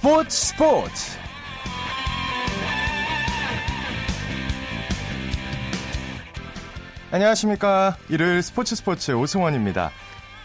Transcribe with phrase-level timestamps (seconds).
[0.00, 1.18] 스포츠 스포츠.
[7.10, 7.98] 안녕하십니까.
[8.08, 9.90] 일요일 스포츠 스포츠 오승원입니다.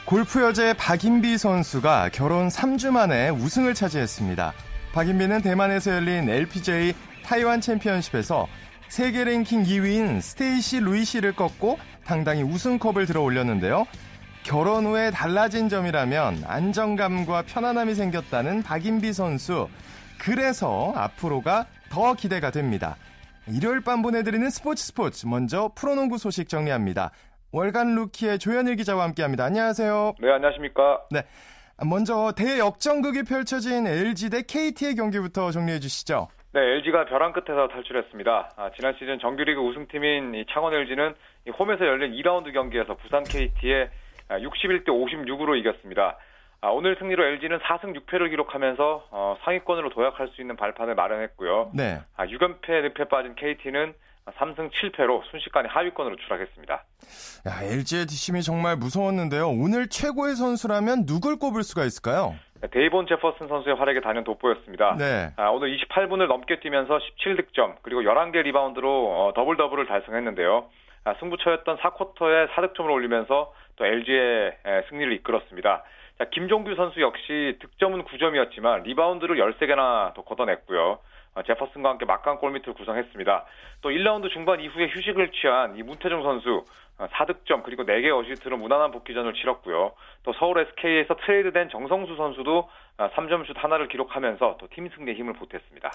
[0.04, 4.52] 골프 여제 박인비 선수가 결혼 3주 만에 우승을 차지했습니다.
[4.92, 6.94] 박인비는 대만에서 열린 LPGA
[7.24, 8.50] 타이완 챔피언십에서
[8.90, 13.88] 세계 랭킹 2위인 스테이시 루이스를 꺾고 당당히 우승컵을 들어 올렸는데요.
[14.46, 19.68] 결혼 후에 달라진 점이라면 안정감과 편안함이 생겼다는 박인비 선수.
[20.24, 22.96] 그래서 앞으로가 더 기대가 됩니다.
[23.48, 25.26] 일요일 밤 보내드리는 스포츠 스포츠.
[25.26, 27.10] 먼저 프로농구 소식 정리합니다.
[27.54, 29.46] 월간 루키의 조현일 기자와 함께합니다.
[29.46, 30.14] 안녕하세요.
[30.20, 31.02] 네, 안녕하십니까.
[31.10, 31.24] 네.
[31.84, 36.28] 먼저 대역전극이 펼쳐진 LG 대 KT의 경기부터 정리해 주시죠.
[36.54, 38.52] 네, LG가 벼랑 끝에서 탈출했습니다.
[38.58, 41.16] 아, 지난 시즌 정규리그 우승팀인 창원 LG는
[41.58, 43.90] 홈에서 열린 2라운드 경기에서 부산 KT에
[44.30, 46.18] 61대 56으로 이겼습니다.
[46.62, 51.72] 아, 오늘 승리로 LG는 4승 6패를 기록하면서 어, 상위권으로 도약할 수 있는 발판을 마련했고요.
[51.74, 52.02] 네.
[52.16, 53.94] 아, 6연패 늪에 빠진 KT는
[54.32, 56.74] 3승 7패로 순식간에 하위권으로 추락했습니다.
[56.74, 59.48] 야, LG의 뒷심이 정말 무서웠는데요.
[59.50, 62.34] 오늘 최고의 선수라면 누굴 꼽을 수가 있을까요?
[62.72, 64.96] 데이본 제퍼슨 선수의 활약이 단연 돋보였습니다.
[64.98, 65.34] 네.
[65.36, 70.66] 아, 오늘 28분을 넘게 뛰면서 17득점 그리고 11개 리바운드로 어, 더블 더블을 달성했는데요.
[71.04, 75.84] 아, 승부처였던 4쿼터에 4득점을 올리면서 또 LG의 에, 승리를 이끌었습니다.
[76.18, 81.00] 자, 김종규 선수 역시 득점은 9점이었지만 리바운드를 13개나 더 걷어냈고요.
[81.36, 83.46] 어, 제퍼슨과 함께 막강 골밑을 구성했습니다.
[83.82, 86.64] 또 1라운드 중반 이후에 휴식을 취한 이 문태종 선수
[86.98, 89.92] 4득점 어, 그리고 4개 어시스트로 무난한 복귀전을 치렀고요.
[90.24, 95.92] 또 서울 SK에서 트레이드된 정성수 선수도 3점슛 어, 하나를 기록하면서 또 팀 승리에 힘을 보탰습니다.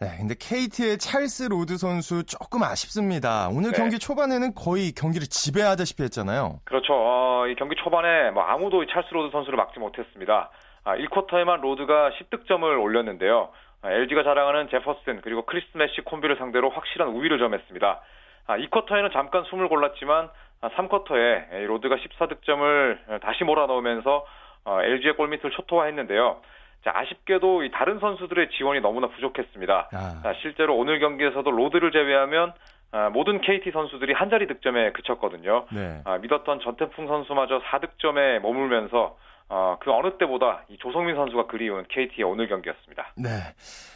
[0.00, 3.48] 네, 근데 KT의 찰스 로드 선수 조금 아쉽습니다.
[3.48, 3.76] 오늘 네.
[3.76, 6.60] 경기 초반에는 거의 경기를 지배하다시피 했잖아요.
[6.64, 6.92] 그렇죠.
[6.94, 10.50] 어, 이 경기 초반에 뭐 아무도 찰스 로드 선수를 막지 못했습니다.
[10.84, 13.48] 아, 1쿼터에만 로드가 10득점을 올렸는데요.
[13.84, 18.00] LG가 아, 자랑하는 제퍼슨 그리고 크리스 매시 콤비를 상대로 확실한 우위를 점했습니다.
[18.46, 20.30] 아, 2쿼터에는 잠깐 숨을 골랐지만
[20.62, 24.26] 3쿼터에 아, 로드가 14득점을 다시 몰아넣으면서
[24.64, 26.40] 어, LG의 골밑을 초토화했는데요.
[26.84, 29.88] 자, 아쉽게도 이 다른 선수들의 지원이 너무나 부족했습니다.
[29.92, 30.20] 아.
[30.22, 32.52] 자, 실제로 오늘 경기에서도 로드를 제외하면
[32.92, 35.66] 아, 모든 KT 선수들이 한 자리 득점에 그쳤거든요.
[35.72, 36.00] 네.
[36.04, 39.16] 아, 믿었던 전태풍 선수마저 4득점에 머물면서
[39.56, 43.12] 어, 그 어느 때보다 이 조성민 선수가 그리운 KT의 오늘 경기였습니다.
[43.16, 43.28] 네.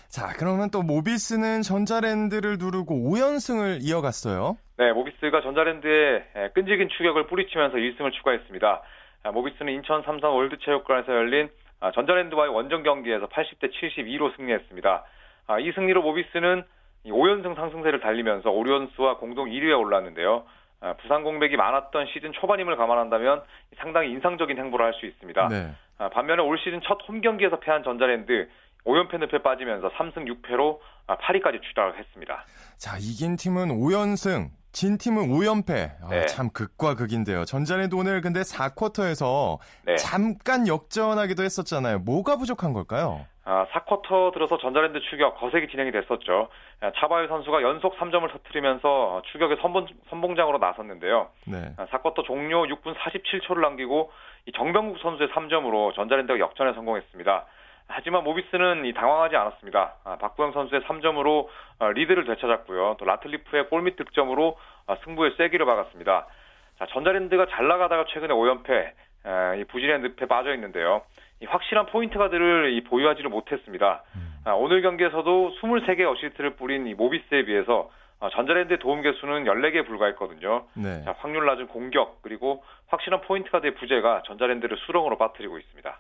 [0.09, 4.57] 자, 그러면 또 모비스는 전자랜드를 누르고 5연승을 이어갔어요.
[4.77, 8.83] 네, 모비스가 전자랜드에 끈질긴 추격을 뿌리치면서 1승을 추가했습니다.
[9.25, 11.49] 아, 모비스는 인천 삼성 월드체육관에서 열린
[11.81, 15.05] 아, 전자랜드와의 원정 경기에서 80대 72로 승리했습니다.
[15.49, 16.63] 아, 이 승리로 모비스는
[17.05, 20.45] 5연승 상승세를 달리면서 오리온스와 공동 1위에 올랐는데요.
[21.03, 23.43] 부상 공백이 많았던 시즌 초반임을 감안한다면
[23.79, 25.49] 상당히 인상적인 행보를 할 수 있습니다.
[25.49, 25.73] 네.
[26.13, 28.49] 반면에 올 시즌 첫 홈 경기에서 패한 전자랜드
[28.85, 30.79] 5연패 늪에 빠지면서 3승 6패로
[31.09, 32.45] 8위까지 추락을 했습니다.
[32.77, 35.91] 자, 이긴 팀은 5연승, 진 팀은 5연패.
[36.05, 36.27] 아, 네.
[36.27, 37.45] 참 극과 극인데요.
[37.45, 39.97] 전자랜드 오늘 근데 4쿼터에서 네.
[39.97, 41.99] 잠깐 역전하기도 했었잖아요.
[41.99, 43.27] 뭐가 부족한 걸까요?
[43.43, 46.47] 아, 4쿼터 들어서 전자랜드 추격 거세게 진행이 됐었죠.
[46.79, 51.27] 아, 차바유 선수가 연속 3점을 터뜨리면서 추격의 선봉, 선봉장으로 나섰는데요.
[51.49, 51.75] 네.
[51.77, 54.13] 4쿼터 아, 종료 6분 47초를 남기고
[54.55, 57.47] 정병국 선수의 3점으로 전자랜드가 역전에 성공했습니다.
[57.89, 59.95] 하지만 모비스는 이 당황하지 않았습니다.
[60.05, 62.97] 아, 박구영 선수의 3점으로 어, 리드를 되찾았고요.
[62.99, 64.57] 또 라틀리프의 골밑 득점으로
[64.87, 66.27] 어, 승부에 쐐기를 박았습니다.
[66.79, 68.93] 자, 전자랜드가 잘 나가다가 최근에 5연패,
[69.59, 71.03] 이 부진의 늪에 빠져 있는데요.
[71.41, 74.03] 이 확실한 포인트 가드를 이 보유하지를 못했습니다.
[74.15, 74.29] 음.
[74.45, 77.91] 아, 오늘 경기에서도 23개 어시스트를 뿌린 이 모비스에 비해서
[78.21, 80.67] 어, 전자랜드의 도움 개수는 14개에 불과했거든요.
[80.75, 81.03] 네.
[81.05, 85.99] 자, 확률 낮은 공격 그리고 확실한 포인트 가드의 부재가 전자랜드를 수렁으로 빠뜨리고 있습니다.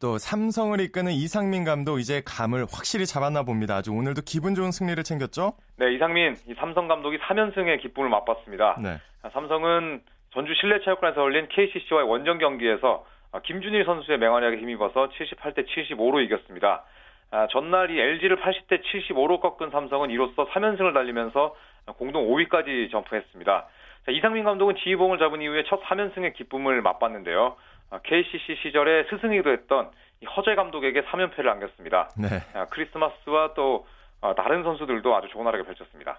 [0.00, 3.76] 또 삼성을 이끄는 이상민 감독 이제 감을 확실히 잡았나 봅니다.
[3.76, 5.54] 아주 오늘도 기분 좋은 승리를 챙겼죠?
[5.76, 8.76] 네, 이상민 이 삼성 감독이 3연승의 기쁨을 맛봤습니다.
[8.82, 8.98] 네.
[9.32, 10.02] 삼성은
[10.34, 13.06] 전주 실내체육관에서 열린 KCC와의 원정 경기에서
[13.44, 16.84] 김준일 선수의 맹활약에 힘입어서 78대 75로 이겼습니다.
[17.30, 21.54] 아, 전날 이 LG를 80대 75로 꺾은 삼성은 이로써 3연승을 달리면서
[21.96, 23.66] 공동 5위까지 점프했습니다.
[24.04, 27.56] 자, 이상민 감독은 지휘봉을 잡은 이후에 첫 3연승의 기쁨을 맛봤는데요.
[28.02, 29.90] KCC 아, 시절에 스승이기도 했던
[30.36, 32.10] 허재 감독에게 3연패를 안겼습니다.
[32.16, 32.28] 네.
[32.54, 33.86] 아, 크리스마스와 또
[34.20, 36.18] 어, 다른 선수들도 아주 좋은 활약을 펼쳤습니다.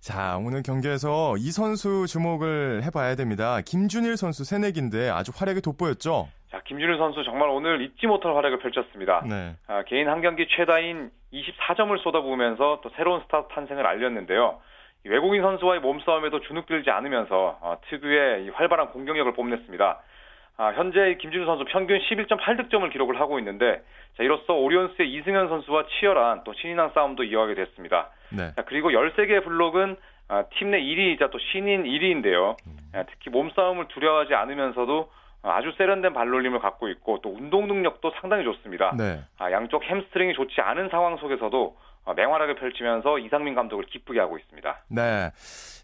[0.00, 3.60] 자, 오늘 경기에서 이 선수 주목을 해봐야 됩니다.
[3.64, 6.28] 김준일 선수 새내기인데 아주 활약이 돋보였죠?
[6.50, 9.24] 자, 김준일 선수 정말 오늘 잊지 못할 활약을 펼쳤습니다.
[9.28, 9.56] 네.
[9.66, 14.60] 아, 개인 한 경기 최다인 24점을 쏟아부으면서 또 새로운 스타 탄생을 알렸는데요.
[15.04, 20.00] 외국인 선수와의 몸싸움에도 주눅들지 않으면서 어, 특유의 활발한 공격력을 뽐냈습니다.
[20.60, 23.80] 아, 현재 김준일 선수 평균 11.8득점을 기록을 하고 있는데
[24.16, 28.10] 자, 이로써 오리온스의 이승현 선수와 치열한 또 신인왕 싸움도 이어가게 됐습니다.
[28.30, 28.52] 네.
[28.56, 29.96] 자, 그리고 13개의 블록은
[30.30, 32.56] 아, 팀 내 1위이자 또 신인 1위인데요.
[32.66, 32.76] 음.
[32.92, 35.10] 아, 특히 몸싸움을 두려워하지 않으면서도
[35.50, 38.94] 아주 세련된 발놀림을 갖고 있고 또 운동 능력도 상당히 좋습니다.
[38.96, 39.20] 네.
[39.38, 44.76] 아, 양쪽 햄스트링이 좋지 않은 상황 속에서도 어, 맹활약을 펼치면서 이상민 감독을 기쁘게 하고 있습니다.
[44.90, 45.30] 네.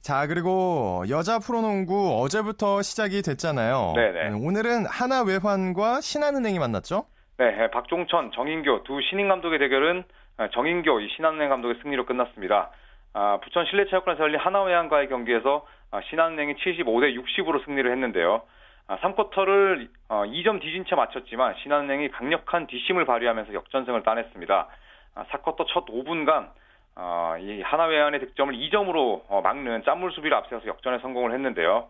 [0.03, 3.93] 자, 그리고 여자 프로농구 어제부터 시작이 됐잖아요.
[3.95, 4.31] 네네.
[4.31, 4.47] 네.
[4.47, 7.05] 오늘은 하나 외환과 신한은행이 만났죠?
[7.37, 10.05] 네, 박종천, 정인교 두 신인 감독의 대결은
[10.37, 12.71] 아, 정인교, 이 신한은행 감독의 승리로 끝났습니다.
[13.13, 18.43] 아, 부천 실내체육관에서 열린 하나회항과의 경기에서 아, 신한은행이 75대 60으로 승리를 했는데요.
[18.87, 24.69] 아, 3쿼터를 어, 2점 뒤진 채 마쳤지만 신한은행이 강력한 뒷심을 발휘하면서 역전승을 따냈습니다.
[25.15, 26.51] 아, 4쿼터 첫 5분간
[26.97, 31.89] 어, 이 하나외환의 득점을 2점으로 어, 막는 짠물 수비를 앞세워서 역전에 성공을 했는데요.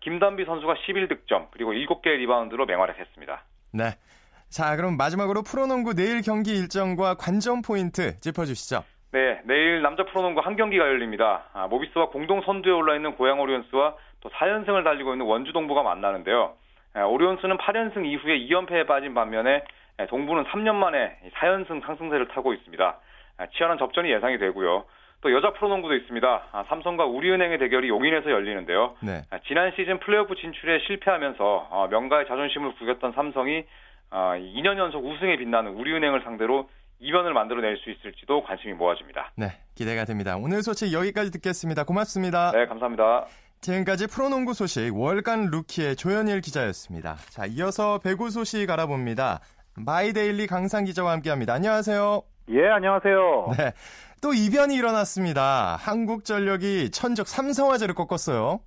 [0.00, 3.42] 김단비 선수가 11득점 그리고 7개의 리바운드로 맹활약했습니다.
[3.72, 3.84] 네.
[4.48, 8.84] 자, 그럼 마지막으로 프로농구 내일 경기 일정과 관전 포인트 짚어주시죠.
[9.12, 11.44] 네, 내일 남자 프로농구 한 경기가 열립니다.
[11.52, 16.54] 아, 모비스와 공동 선두에 올라 있는 고양 오리온스와 또 4연승을 달리고 있는 원주 동부가 만나는데요.
[16.94, 19.64] 아, 오리온스는 8연승 이후에 2연패에 빠진 반면에
[19.98, 22.98] 아, 동부는 3년 만에 4연승 상승세를 타고 있습니다.
[23.38, 24.84] 아, 치열한 접전이 예상이 되고요.
[25.22, 26.42] 또 여자 프로농구도 있습니다.
[26.52, 28.96] 아, 삼성과 우리은행의 대결이 용인에서 열리는데요.
[29.00, 29.22] 네.
[29.30, 33.64] 아, 지난 시즌 플레이오프 진출에 실패하면서 어, 명가의 자존심을 구겼던 삼성이
[34.10, 36.68] 2년 연속 우승에 빛나는 우리은행을 상대로
[37.00, 39.32] 이변을 만들어낼 수 있을지도 관심이 모아집니다.
[39.36, 40.36] 네, 기대가 됩니다.
[40.36, 41.84] 오늘 소식 여기까지 듣겠습니다.
[41.84, 42.52] 고맙습니다.
[42.52, 43.26] 네, 감사합니다.
[43.60, 47.16] 지금까지 프로농구 소식 월간 루키의 조현일 기자였습니다.
[47.30, 49.40] 자, 이어서 배구 소식 알아봅니다.
[49.74, 51.54] 마이데일리 강산 기자와 함께합니다.
[51.54, 52.22] 안녕하세요.
[52.50, 53.54] 예, 안녕하세요.
[53.58, 53.72] 네,
[54.20, 55.76] 또 이변이 일어났습니다.
[55.80, 58.60] 한국전력이 천적 삼성화재를 꺾었어요.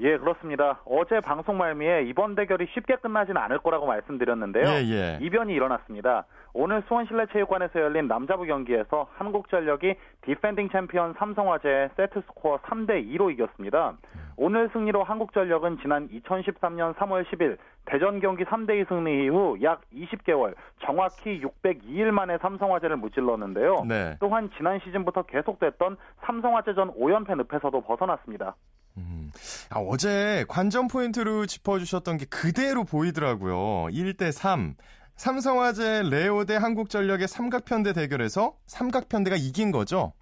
[0.00, 0.80] 예, 그렇습니다.
[0.84, 4.64] 어제 방송 말미에 이번 대결이 쉽게 끝나지는 않을 거라고 말씀드렸는데요.
[4.64, 5.18] 예, 예.
[5.20, 6.24] 이변이 일어났습니다.
[6.52, 13.96] 오늘 수원실내체육관에서 열린 남자부 경기에서 한국전력이 디펜딩 챔피언 삼성화재 세트 스코어 3대 2로 이겼습니다.
[14.36, 20.54] 오늘 승리로 한국전력은 지난 2013년 3월 10일 대전 경기 3대 2 승리 이후 약 20개월
[20.84, 23.84] 정확히 602일 만에 삼성화재를 무찔렀는데요.
[23.88, 24.16] 네.
[24.20, 28.54] 또한 지난 시즌부터 계속됐던 삼성화재전 5연패 늪에서도 벗어났습니다.
[28.98, 29.30] 음.
[29.70, 33.88] 아, 어제 관전 포인트로 짚어주셨던 게 그대로 보이더라고요.
[33.92, 34.74] 1대 3.
[35.16, 40.12] 삼성화재 레오 대 한국전력의 삼각편대 대결에서 삼각편대가 이긴 거죠?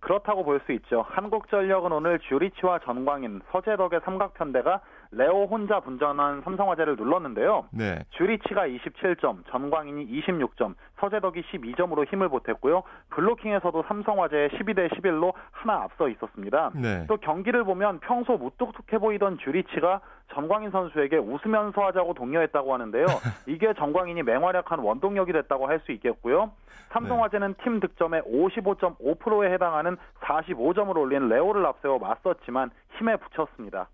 [0.00, 1.04] 그렇다고 볼 수 있죠.
[1.08, 4.80] 한국전력은 오늘 주리치와 전광인, 서재덕의 삼각편대가
[5.12, 7.66] 레오 혼자 분전한 삼성화재를 눌렀는데요.
[7.72, 8.04] 네.
[8.10, 12.82] 주리치가 27점, 전광인이 26점, 서재덕이 12점으로 힘을 보탰고요.
[13.10, 16.70] 블로킹에서도 삼성화재 12대 11로 하나 앞서 있었습니다.
[16.74, 17.06] 네.
[17.08, 20.00] 또 경기를 보면 평소 무뚝뚝해 보이던 주리치가
[20.32, 23.06] 전광인 선수에게 웃으면서 하자고 독려했다고 하는데요.
[23.48, 26.52] 이게 전광인이 맹활약한 원동력이 됐다고 할 수 있겠고요.
[26.92, 27.64] 삼성화재는 네.
[27.64, 33.88] 팀 득점의 55.5%에 해당하는 45점을 올린 레오를 앞세워 맞섰지만 힘에 붙였습니다.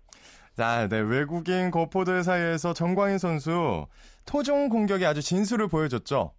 [0.57, 3.85] 자, 네, 외국인 거포들 사이에서 정광인 선수
[4.25, 6.31] 토종 공격에 아주 진수를 보여줬죠.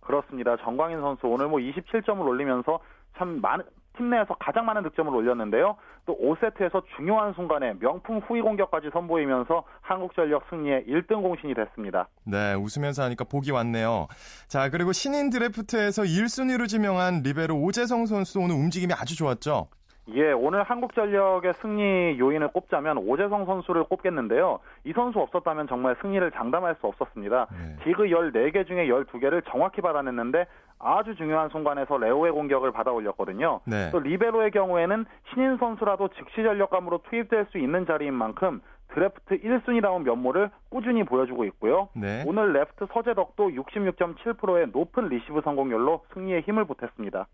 [0.00, 0.56] 그렇습니다.
[0.64, 2.80] 정광인 선수 오늘 뭐 27점을 올리면서
[3.16, 3.64] 참 많은
[3.96, 5.76] 팀 내에서 가장 많은 득점을 올렸는데요.
[6.06, 12.08] 또 5세트에서 중요한 순간에 명품 후위 공격까지 선보이면서 한국전력 승리의 1등 공신이 됐습니다.
[12.24, 14.08] 네, 웃으면서 하니까 복이 왔네요.
[14.48, 19.68] 자, 그리고 신인 드래프트에서 1순위로 지명한 리베로 오재성 선수 오늘 움직임이 아주 좋았죠.
[20.14, 24.60] 예, 오늘 한국전력의 승리 요인을 꼽자면 오재성 선수를 꼽겠는데요.
[24.84, 27.48] 이 선수 없었다면 정말 승리를 장담할 수 없었습니다.
[27.50, 27.76] 네.
[27.84, 30.46] 디그 14개 중에 12개를 정확히 받아냈는데
[30.78, 33.60] 아주 중요한 순간에서 레오의 공격을 받아 올렸거든요.
[33.64, 33.90] 네.
[33.90, 38.60] 또 리베로의 경우에는 신인 선수라도 즉시 전력감으로 투입될 수 있는 자리인 만큼
[38.94, 41.88] 드래프트 1순위다운 면모를 꾸준히 보여주고 있고요.
[41.94, 42.24] 네.
[42.26, 47.26] 오늘 레프트 서재덕도 66.7%의 높은 리시브 성공률로 승리에 힘을 보탰습니다.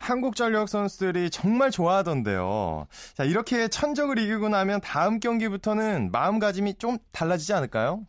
[0.00, 2.86] 한국 전력 선수들이 정말 좋아하던데요.
[3.14, 8.00] 자, 이렇게 천적을 이기고 나면 다음 경기부터는 마음가짐이 좀 달라지지 않을까요?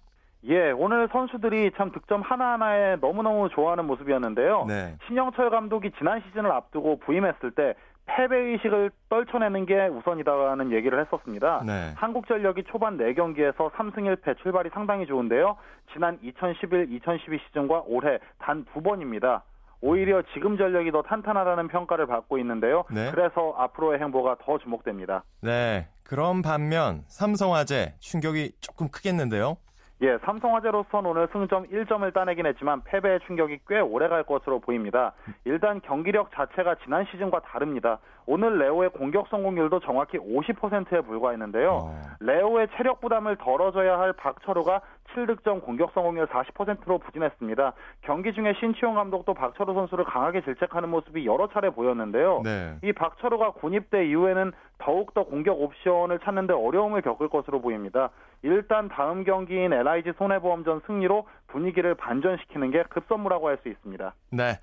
[0.45, 4.65] 예, 오늘 선수들이 참 득점 하나하나에 너무너무 좋아하는 모습이었는데요.
[4.67, 4.95] 네.
[5.07, 7.73] 신영철 감독이 지난 시즌을 앞두고 부임했을 때
[8.05, 11.61] 패배의식을 떨쳐내는 게 우선이다라는 얘기를 했었습니다.
[11.65, 11.93] 네.
[11.95, 15.57] 한국전력이 초반 4경기에서 3승 1패 출발이 상당히 좋은데요.
[15.93, 19.43] 지난 2011, 2012 시즌과 올해 단 두 번입니다.
[19.81, 22.83] 오히려 지금 전력이 더 탄탄하다는 평가를 받고 있는데요.
[22.91, 23.11] 네.
[23.11, 25.23] 그래서 앞으로의 행보가 더 주목됩니다.
[25.41, 25.87] 네.
[26.03, 29.57] 그런 반면 삼성화재 충격이 조금 크겠는데요.
[30.01, 35.11] 예, 삼성화재로선 오늘 승점 1점을 따내긴 했지만 패배의 충격이 꽤 오래 갈 것으로 보입니다.
[35.43, 37.99] 일단 경기력 자체가 지난 시즌과 다릅니다.
[38.25, 41.69] 오늘 레오의 공격 성공률도 정확히 50%에 불과했는데요.
[41.69, 42.01] 어.
[42.21, 44.81] 레오의 체력 부담을 덜어줘야 할 박철호가
[45.13, 47.73] 7득점 공격 성공률 40%로 부진했습니다.
[48.01, 52.41] 경기 중에 신치용 감독도 박철호 선수를 강하게 질책하는 모습이 여러 차례 보였는데요.
[52.43, 52.77] 네.
[52.83, 58.09] 이 박철호가 군입대 이후에는 더욱더 공격 옵션을 찾는데 어려움을 겪을 것으로 보입니다.
[58.41, 64.13] 일단 다음 경기인 LIG 손해보험전 승리로 분위기를 반전시키는 게 급선무라고 할 수 있습니다.
[64.31, 64.53] 네.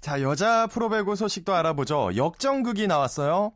[0.00, 2.10] 자, 여자 프로배구 소식도 알아보죠.
[2.16, 3.50] 역전극이 나왔어요.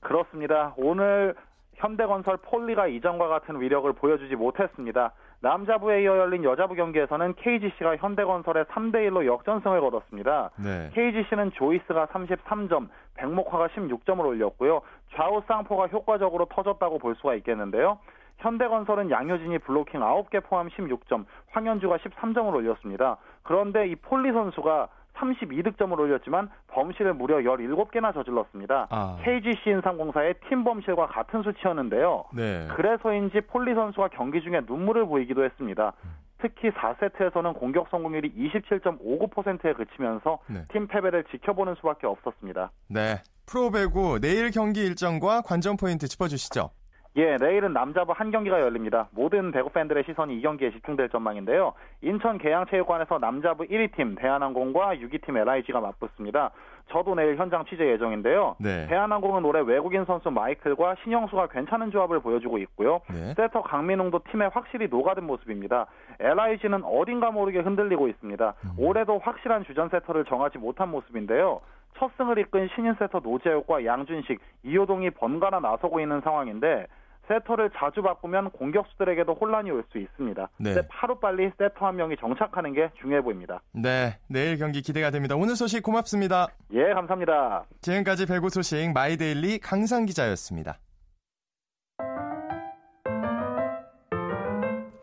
[0.00, 0.74] 그렇습니다.
[0.76, 1.34] 오늘
[1.76, 5.12] 현대건설 폴리가 이전과 같은 위력을 보여주지 못했습니다.
[5.44, 10.50] 남자부에 이어 열린 여자부 경기에서는 KGC가 현대건설에 3대 1로 역전승을 거뒀습니다.
[10.56, 10.90] 네.
[10.94, 14.80] KGC는 조이스가 33점, 백목화가 16점을 올렸고요.
[15.14, 17.98] 좌우 쌍포가 효과적으로 터졌다고 볼 수가 있겠는데요.
[18.38, 23.18] 현대건설은 양효진이 블로킹 9개 포함 16점, 황연주가 13점을 올렸습니다.
[23.42, 28.88] 그런데 이 폴리 선수가 32득점을 올렸지만 범실을 무려 17개나 저질렀습니다.
[28.90, 29.18] 아.
[29.22, 32.24] KGC 인삼공사의 팀 범실과 같은 수치였는데요.
[32.34, 32.68] 네.
[32.74, 35.92] 그래서인지 폴리 선수가 경기 중에 눈물을 보이기도 했습니다.
[36.38, 40.64] 특히 4세트에서는 공격 성공률이 27.59%에 그치면서 네.
[40.72, 42.70] 팀 패배를 지켜보는 수밖에 없었습니다.
[42.88, 43.22] 네.
[43.46, 46.70] 프로배구 내일 경기 일정과 관전 포인트 짚어주시죠.
[47.16, 49.06] 예, 내일은 남자부 한 경기가 열립니다.
[49.12, 51.72] 모든 배구 팬들의 시선이 이 경기에 집중될 전망인데요.
[52.02, 56.50] 인천 계양체육관에서 남자부 1위 팀 대한항공과 6위 팀 LIG가 맞붙습니다.
[56.90, 58.56] 저도 내일 현장 취재 예정인데요.
[58.58, 58.86] 네.
[58.88, 63.00] 대한항공은 올해 외국인 선수 마이클과 신영수가 괜찮은 조합을 보여주고 있고요.
[63.08, 63.32] 네.
[63.34, 65.86] 세터 강민웅도 팀에 확실히 녹아든 모습입니다.
[66.18, 68.54] LIG는 어딘가 모르게 흔들리고 있습니다.
[68.64, 68.70] 음.
[68.76, 71.60] 올해도 확실한 주전 세터를 정하지 못한 모습인데요.
[71.96, 76.88] 첫 승을 이끈 신인 세터 노재욱과 양준식, 이효동이 번갈아 나서고 있는 상황인데
[77.28, 80.48] 세터를 자주 바꾸면 공격수들에게도 혼란이 올 수 있습니다.
[80.58, 80.74] 네.
[80.88, 83.60] 하루빨리 세터 한 명이 정착하는 게 중요해 보입니다.
[83.72, 85.36] 네, 내일 경기 기대가 됩니다.
[85.36, 86.48] 오늘 소식 고맙습니다.
[86.72, 87.64] 예, 감사합니다.
[87.82, 90.78] 지금까지 배구 소식 마이데일리 강산 기자였습니다.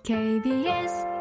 [0.04, 1.12] KBS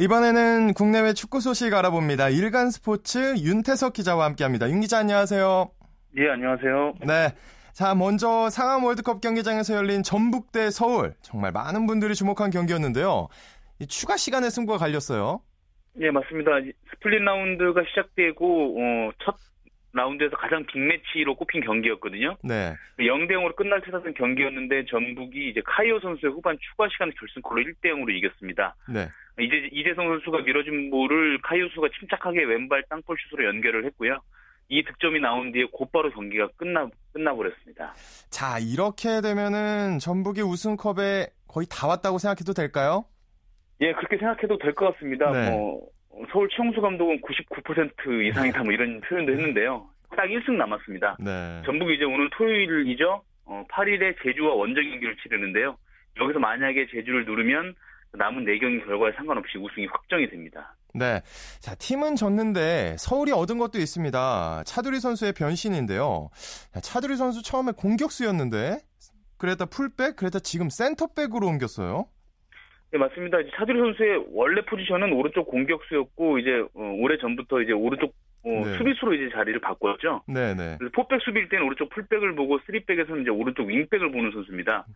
[0.00, 2.28] 이번에는 국내외 축구 소식 알아봅니다.
[2.28, 4.68] 일간 스포츠 윤태석 기자와 함께합니다.
[4.68, 5.70] 윤 기자 안녕하세요.
[6.16, 6.94] 예, 안녕하세요.
[7.06, 7.34] 네.
[7.72, 11.14] 자, 먼저 상암 월드컵 경기장에서 열린 전북 대 서울.
[11.22, 13.28] 정말 많은 분들이 주목한 경기였는데요.
[13.88, 15.40] 추가 시간에 승부가 갈렸어요.
[16.00, 16.52] 예, 맞습니다.
[16.90, 19.34] 스플릿 라운드가 시작되고 어, 첫
[19.92, 22.36] 라운드에서 가장 빅매치로 꼽힌 경기였거든요.
[22.42, 22.74] 네.
[22.98, 27.86] 0대 0으로 끝날 듯 하던 경기였는데 전북이 이제 카이오 선수의 후반 추가 시간 결승골로 1대
[27.92, 28.74] 0으로 이겼습니다.
[28.88, 29.08] 네.
[29.40, 34.18] 이제 이재성 선수가 밀어준 볼을 카이오 선수가 침착하게 왼발 땅볼 슛으로 연결을 했고요.
[34.68, 37.94] 이 득점이 나온 뒤에 곧바로 경기가 끝나 끝나버렸습니다.
[38.30, 43.04] 자 이렇게 되면은 전북이 우승컵에 거의 다 왔다고 생각해도 될까요?
[43.80, 45.30] 예 그렇게 생각해도 될 것 같습니다.
[45.30, 45.50] 네.
[45.50, 45.86] 뭐
[46.32, 49.88] 서울 최용수 감독은 99% 이상이다 뭐 이런 표현도 했는데요.
[50.16, 51.16] 딱 1승 남았습니다.
[51.20, 51.62] 네.
[51.66, 53.22] 전북이 이제 오늘 토요일이죠.
[53.46, 55.76] 어, 8일에 제주와 원정 경기를 치르는데요.
[56.20, 57.74] 여기서 만약에 제주를 누르면
[58.12, 60.74] 남은 4경기 결과에 상관없이 우승이 확정이 됩니다.
[60.94, 61.22] 네.
[61.58, 64.62] 자, 팀은 졌는데 서울이 얻은 것도 있습니다.
[64.64, 66.30] 차두리 선수의 변신인데요.
[66.82, 68.78] 차두리 선수 처음에 공격수였는데
[69.36, 72.06] 그랬다 풀백, 그랬다 지금 센터백으로 옮겼어요.
[72.92, 73.38] 네, 맞습니다.
[73.56, 78.78] 차두리 선수의 원래 포지션은 오른쪽 공격수였고 이제 어, 오래 전부터 이제 오른쪽 어, 네.
[78.78, 80.22] 수비수로 이제 자리를 바꿨죠.
[80.28, 80.54] 네네.
[80.54, 80.76] 네.
[80.78, 84.86] 그래서 포백 수비일 때는 오른쪽 풀백을 보고 쓰리백에서는 이제 오른쪽 윙백을 보는 선수입니다.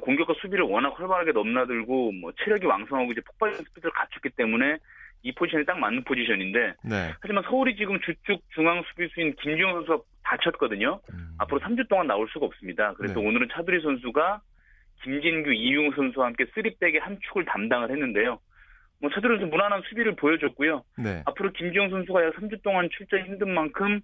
[0.00, 4.78] 공격과 수비를 워낙 활발하게 넘나들고 뭐 체력이 왕성하고 이제 폭발적인 스피드를 갖췄기 때문에
[5.24, 7.12] 이 포지션에 딱 맞는 포지션인데 네.
[7.20, 11.00] 하지만 서울이 지금 주축 중앙 수비수인 김주영 선수가 다쳤거든요.
[11.12, 11.34] 음.
[11.38, 12.92] 앞으로 3주 동안 나올 수가 없습니다.
[12.94, 13.26] 그래서 네.
[13.26, 14.40] 오늘은 차두리 선수가
[15.02, 18.38] 김진규, 이용 선수와 함께 쓰리백의 한 축을 담당을 했는데요.
[19.00, 20.82] 뭐 차두리 선수 무난한 수비를 보여줬고요.
[20.98, 21.22] 네.
[21.26, 24.00] 앞으로 김주영 선수가 약 3주 동안 출전 힘든 만큼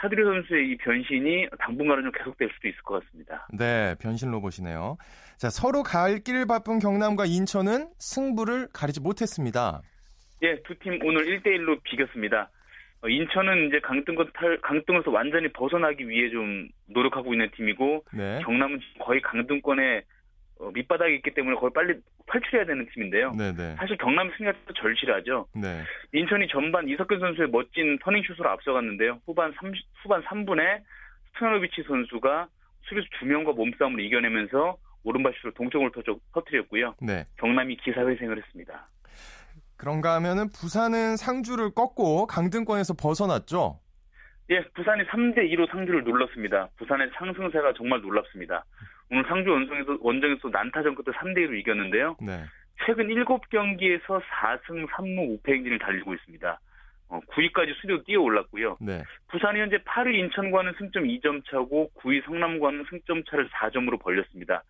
[0.00, 3.46] 차두리 선수의 이 변신이 당분간은 좀 계속될 수도 있을 것 같습니다.
[3.52, 4.96] 네, 변신 로봇이네요.
[5.38, 9.80] 자, 서로 갈 길 바쁜 경남과 인천은 승부를 가리지 못했습니다.
[10.42, 12.50] 예, 두 팀 오늘 1대1로 비겼습니다.
[13.02, 18.40] 어, 인천은 이제 강등권 탈, 강등에서 완전히 벗어나기 위해 좀 노력하고 있는 팀이고, 네.
[18.44, 20.02] 경남은 거의 강등권에
[20.60, 21.94] 어, 밑바닥에 있기 때문에 거의 빨리
[22.26, 23.32] 탈출해야 되는 팀인데요.
[23.32, 23.52] 네네.
[23.56, 23.74] 네.
[23.76, 25.46] 사실 경남 승리가 절실하죠.
[25.54, 25.82] 네.
[26.12, 29.20] 인천이 전반 이석근 선수의 멋진 터닝슛으로 앞서갔는데요.
[29.24, 30.80] 후반 3 후반 3분에
[31.34, 32.48] 스토노비치 선수가
[32.82, 35.88] 수비수 2명과 몸싸움을 이겨내면서 오른발 슛으로 동점을
[36.34, 36.96] 터뜨렸고요.
[37.00, 37.24] 네.
[37.38, 38.88] 경남이 기사회생을 했습니다.
[39.78, 43.78] 그런가 하면은 부산은 상주를 꺾고 강등권에서 벗어났죠?
[44.50, 46.68] 예, 부산이 3대 2로 상주를 눌렀습니다.
[46.76, 48.64] 부산의 상승세가 정말 놀랍습니다.
[49.10, 52.16] 오늘 상주 원정에서 원정에서 난타전 끝에 3대 1로 이겼는데요.
[52.20, 52.44] 네.
[52.84, 56.60] 최근 7경기에서 4승 3무 5패 행진을 달리고 있습니다.
[57.10, 58.78] 어, 9위까지 수리로 뛰어 올랐고요.
[58.80, 59.02] 네.
[59.28, 64.62] 부산이 현재 8위 인천과는 승점 2점 차고 9위 성남과는 승점 차를 4점으로 벌렸습니다.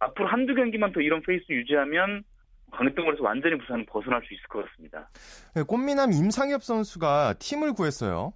[0.00, 2.24] 앞으로 한두 경기만 더 이런 페이스 유지하면
[2.72, 5.08] 강등권에서 완전히 부산은 벗어날 수 있을 것 같습니다.
[5.54, 8.32] 네, 꽃미남 임상협 선수가 팀을 구했어요.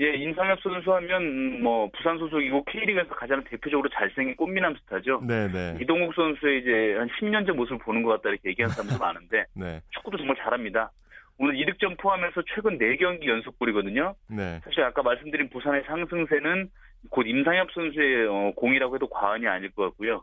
[0.00, 5.22] 예, 임상협 선수 하면 뭐 부산 소속이고 K리그에서 가장 대표적으로 잘생긴 꽃미남 스타죠.
[5.26, 5.52] 네네.
[5.52, 5.78] 네.
[5.80, 9.80] 이동국 선수의 이제 한 10년 전 모습을 보는 것 같다 이렇게 얘기하는 사람도 많은데 네.
[9.90, 10.92] 축구도 정말 잘합니다.
[11.38, 14.14] 오늘 2득점 포함해서 최근 4경기 연속골이거든요.
[14.28, 14.60] 네.
[14.64, 16.70] 사실 아까 말씀드린 부산의 상승세는
[17.10, 20.22] 곧 임상협 선수의 어, 공이라고 해도 과언이 아닐 것 같고요.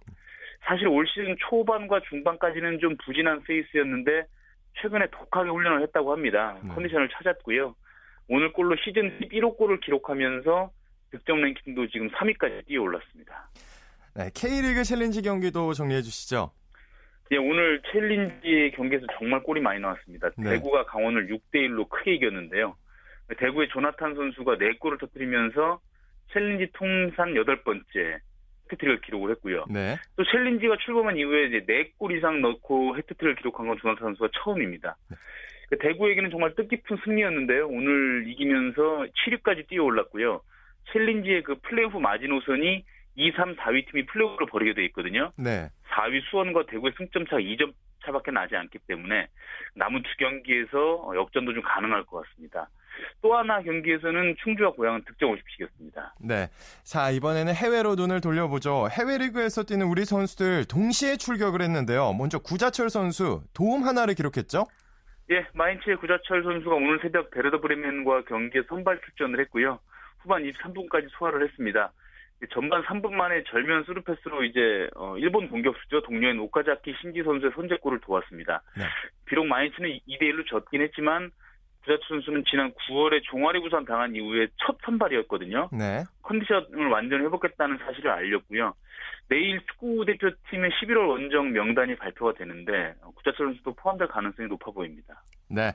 [0.63, 4.25] 사실 올 시즌 초반과 중반까지는 좀 부진한 페이스였는데
[4.81, 6.57] 최근에 독하게 훈련을 했다고 합니다.
[6.63, 6.69] 네.
[6.73, 7.75] 컨디션을 찾았고요.
[8.27, 10.71] 오늘 골로 시즌 11호 골을 기록하면서
[11.11, 13.49] 득점 랭킹도 지금 3위까지 뛰어 올랐습니다.
[14.15, 16.51] 네, K리그 챌린지 경기도 정리해 주시죠.
[17.31, 20.29] 예, 오늘 챌린지 경기에서 정말 골이 많이 나왔습니다.
[20.37, 20.51] 네.
[20.51, 22.75] 대구가 강원을 6대 1로 크게 이겼는데요.
[23.37, 25.79] 대구의 조나탄 선수가 4골을 터뜨리면서
[26.31, 28.19] 챌린지 통산 8번째
[28.65, 29.65] 해트트릭을 기록을 했고요.
[29.69, 29.97] 네.
[30.15, 31.59] 또 챌린지가 출범한 이후에 이제
[31.99, 34.95] 4골 이상 넣고 해트트릭을 기록한 건 조나탄 선수가 처음입니다.
[35.09, 35.17] 네.
[35.69, 37.67] 그 대구에게는 정말 뜻깊은 승리였는데요.
[37.67, 40.41] 오늘 이기면서 7위까지 뛰어 올랐고요.
[40.91, 42.83] 챌린지의 그 플레이오프 마지노선이
[43.15, 45.31] 2, 3, 4위 팀이 플레이오프를 벌이게 돼 있거든요.
[45.37, 45.69] 네.
[45.89, 47.73] 4위 수원과 대구의 승점 차가 2점
[48.05, 49.27] 차밖에 나지 않기 때문에
[49.75, 52.69] 남은 두 경기에서 역전도 좀 가능할 것 같습니다.
[53.21, 56.11] 또 하나 경기에서는 충주와 고양은 득점 없이 비겼습니다.
[56.19, 56.49] 네.
[56.83, 58.87] 자, 이번에는 해외로 눈을 돌려보죠.
[58.91, 62.13] 해외 리그에서 뛰는 우리 선수들 동시에 출격을 했는데요.
[62.13, 64.65] 먼저 구자철 선수 도움 하나를 기록했죠?
[65.31, 69.79] 예, 마인츠의 구자철 선수가 오늘 새벽 베르더 브레멘과 경기에 선발 출전을 했고요.
[70.19, 71.91] 후반 23분까지 소화를 했습니다.
[72.51, 78.61] 전반 3분 만에 절묘한 스루패스로 이제 어, 일본 공격수죠 동료인 오카자키 신지 선수의 선제골을 도왔습니다.
[78.77, 78.83] 네.
[79.25, 81.31] 비록 마인츠는 2대 1로 졌긴 했지만
[81.85, 85.69] 구자철 선수는 지난 9월에 종아리 부상 당한 이후에 첫 선발이었거든요.
[85.71, 86.03] 네.
[86.23, 88.73] 컨디션을 완전히 회복했다는 사실을 알렸고요.
[89.29, 95.21] 내일 축구 대표팀의 11월 원정 명단이 발표가 되는데 구자철 선수도 포함될 가능성이 높아 보입니다.
[95.47, 95.73] 네.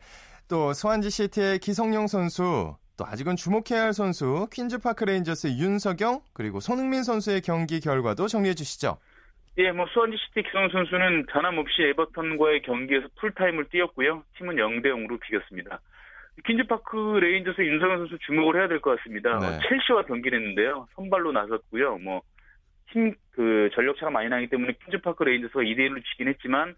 [0.49, 7.05] 또 스완지 시티의 기성용 선수 또 아직은 주목해야 할 선수 퀸즈파크 레인저스 윤석영 그리고 손흥민
[7.05, 8.99] 선수의 경기 결과도 정리해 주시죠.
[9.59, 14.25] 예, 뭐 스완지 시티 기성용 선수는 변함없이 에버턴과의 경기에서 풀타임을 뛰었고요.
[14.39, 15.81] 팀은 0대 0으로 비겼습니다.
[16.47, 19.39] 퀸즈파크 레인저스 윤석영 선수 주목을 해야 될 것 같습니다.
[19.39, 19.59] 네.
[19.69, 20.87] 첼시와 경기를 했는데요.
[20.95, 21.99] 선발로 나섰고요.
[21.99, 22.23] 뭐
[22.93, 26.75] 힘 그 전력 차가 많이 나기 때문에 퀸즈파크 레인저스가 2대 1로 지긴 했지만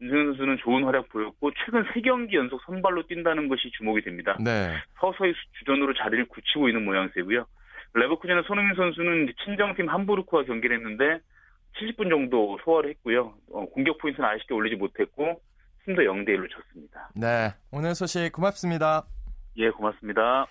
[0.00, 4.36] 윤석영 선수는 좋은 활약 보였고 최근 3경기 연속 선발로 뛴다는 것이 주목이 됩니다.
[4.42, 4.72] 네.
[5.00, 7.44] 서서히 주전으로 자리를 굳히고 있는 모양새고요.
[7.94, 11.18] 레버쿠젠의 손흥민 선수는 친정팀 함부르크와 경기를 했는데
[11.78, 13.34] 70분 정도 소화를 했고요.
[13.52, 15.40] 어, 공격 포인트는 아쉽게 올리지 못했고
[15.86, 17.10] 팀도 0대 1로 졌습니다.
[17.14, 19.06] 네, 오늘 소식 고맙습니다.
[19.56, 20.46] 예, 고맙습니다.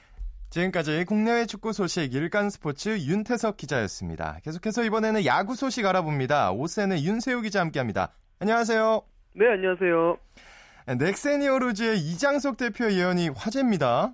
[0.50, 4.40] 지금까지 국내외 축구 소식 일간 스포츠 윤태석 기자였습니다.
[4.44, 6.54] 계속해서 이번에는 야구 소식 알아봅니다.
[6.54, 8.14] 오센의 윤세호 기자 함께합니다.
[8.40, 9.02] 안녕하세요.
[9.36, 10.18] 네, 안녕하세요.
[10.98, 14.14] 넥센 히어로즈의 이장석 대표 예언이 화제입니다.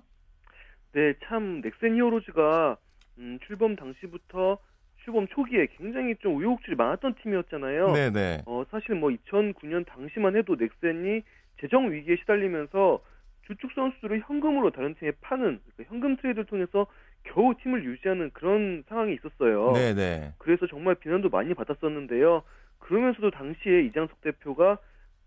[0.92, 2.76] 네, 참 넥센 히어로즈가
[3.18, 4.58] 음, 출범 당시부터
[5.04, 7.92] 출범 초기에 굉장히 좀 우여곡절이 많았던 팀이었잖아요.
[7.92, 8.10] 네네.
[8.10, 8.42] 네.
[8.46, 11.22] 어, 사실 뭐 2009년 당시만 해도 넥센이
[11.60, 13.00] 재정 위기에 시달리면서
[13.46, 16.86] 주축 선수들을 현금으로 다른 팀에 파는 그러니까 현금 트레이드를 통해서
[17.24, 19.72] 겨우 팀을 유지하는 그런 상황이 있었어요.
[19.72, 19.94] 네네.
[19.94, 20.32] 네.
[20.38, 22.42] 그래서 정말 비난도 많이 받았었는데요.
[22.78, 24.78] 그러면서도 당시에 이장석 대표가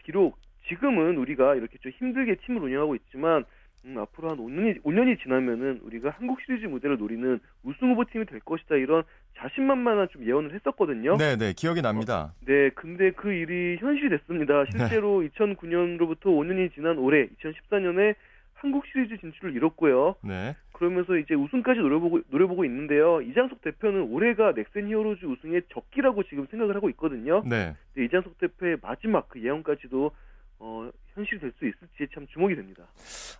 [0.04, 3.46] 비록 지금은 우리가 이렇게 좀 힘들게 팀을 운영하고 있지만
[3.86, 8.40] 음, 앞으로 한 5년이 5년이 지나면은 우리가 한국 시리즈 무대를 노리는 우승 후보 팀이 될
[8.40, 9.04] 것이다 이런
[9.38, 11.18] 자신만만한 좀 예언을 했었거든요.
[11.18, 12.34] 네, 네, 기억이 납니다.
[12.34, 14.64] 어, 네, 근데 그 일이 현실이 됐습니다.
[14.64, 14.70] 네.
[14.72, 15.30] 실제로 네.
[15.30, 18.16] 2009년으로부터 5년이 지난 올해 2014년에
[18.56, 20.16] 한국 시리즈 진출을 이뤘고요.
[20.24, 20.56] 네.
[20.72, 23.22] 그러면서 이제 우승까지 노려보고 노려보고 있는데요.
[23.22, 27.44] 이장석 대표는 올해가 넥센 히어로즈 우승의 적기라고 지금 생각을 하고 있거든요.
[27.46, 27.76] 네.
[27.96, 30.12] 이장석 대표의 마지막 그 예언까지도
[30.60, 32.84] 어, 현실이 될 수 있을지 참 주목이 됩니다.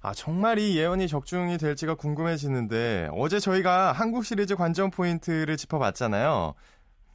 [0.02, 6.54] 아 정말 이 예언이 적중이 될지가 궁금해지는데 어제 저희가 한국 시리즈 관전 포인트를 짚어봤잖아요.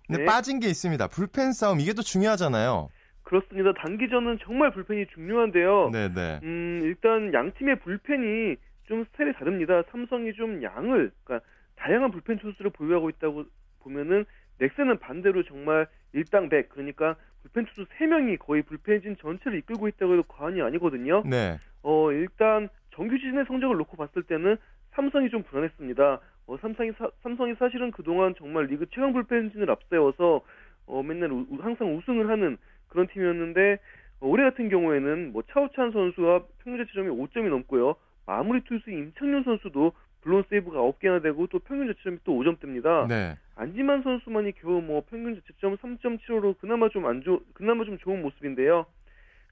[0.07, 0.25] 근데 네.
[0.27, 1.07] 빠진 게 있습니다.
[1.09, 2.89] 불펜 싸움 이게 또 중요하잖아요.
[3.23, 3.73] 그렇습니다.
[3.75, 5.91] 단기전은 정말 불펜이 중요한데요.
[5.93, 6.15] 네네.
[6.15, 6.41] 네.
[6.43, 8.57] 음, 일단 양 팀의 불펜이
[8.89, 9.83] 좀 스타일이 다릅니다.
[9.93, 13.45] 삼성이 좀 양을, 그러니까 다양한 불펜 투수를 보유하고 있다고
[13.85, 14.25] 보면은
[14.59, 20.61] 넥센은 반대로 정말 일당백 그러니까 불펜 투수 3명이 거의 불펜진 전체를 이끌고 있다고 해도 과언이
[20.63, 21.23] 아니거든요.
[21.25, 21.59] 네.
[21.83, 24.57] 어, 일단 정규 시즌의 성적을 놓고 봤을 때는
[24.93, 26.21] 삼성이 좀 불안했습니다.
[26.47, 30.43] 어, 삼성이 사, 삼성이 사실은 그동안 정말 리그 최강 불펜진을 앞세워서
[30.87, 33.79] 어, 맨날 우, 항상 우승을 하는 그런 팀이었는데
[34.21, 37.95] 어, 올해 같은 경우에는 뭐 차우찬 선수와 평균 자체점이 5점이 넘고요.
[38.27, 43.09] 마무리 투수 임창윤 선수도 블론 세이브가 9개나 되고 또 평균 자체점이 또 5점대입니다.
[43.09, 43.35] 네.
[43.57, 48.87] 안지만 선수만이 겨우 뭐 평균 자체점 3.75로 그나마 좀 안 좋, 그나마 좀 좋은 모습인데요.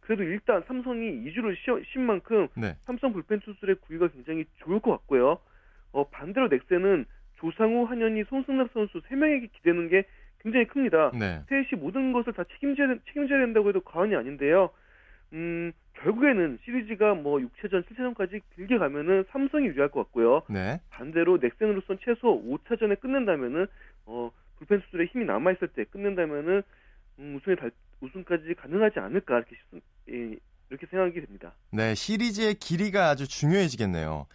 [0.00, 1.54] 그래도 일단 삼성이 2주를
[1.84, 2.76] 쉰 만큼 네.
[2.86, 5.38] 삼성 불펜 투수들의 구위가 굉장히 좋을 것 같고요.
[5.92, 7.04] 어, 반대로 넥센은
[7.36, 10.04] 조상우, 한현희, 손승락 선수 3명에게 기대는 게
[10.40, 11.12] 굉장히 큽니다.
[11.18, 11.42] 네.
[11.48, 14.70] 셋이 모든 것을 다 책임져야, 책임져야 된다고 해도 과언이 아닌데요.
[15.32, 15.72] 음,
[16.02, 20.42] 결국에는 시리즈가 뭐 6차전, 7차전까지 길게 가면은 삼성이 유리할 것 같고요.
[20.48, 20.80] 네.
[20.90, 23.66] 반대로 넥센으로선 최소 5차전에 끝낸다면은
[24.06, 26.62] 어 불펜 수술에 힘이 남아 있을 때 끝낸다면은
[27.18, 30.36] 음, 우승에 달, 우승까지 가능하지 않을까 이렇게 싶, 예,
[30.70, 31.52] 이렇게 생각이 됩니다.
[31.70, 34.26] 네, 시리즈의 길이가 아주 중요해지겠네요.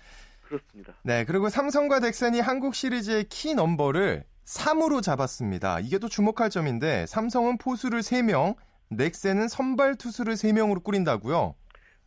[0.43, 0.93] 그렇습니다.
[1.03, 5.79] 네, 그리고 삼성과 넥센이 한국 시리즈의 키 넘버를 3으로 잡았습니다.
[5.79, 8.55] 이게 또 주목할 점인데 삼성은 포수를 3명,
[8.97, 11.55] 넥센은 선발 투수를 3명으로 꾸린다고요?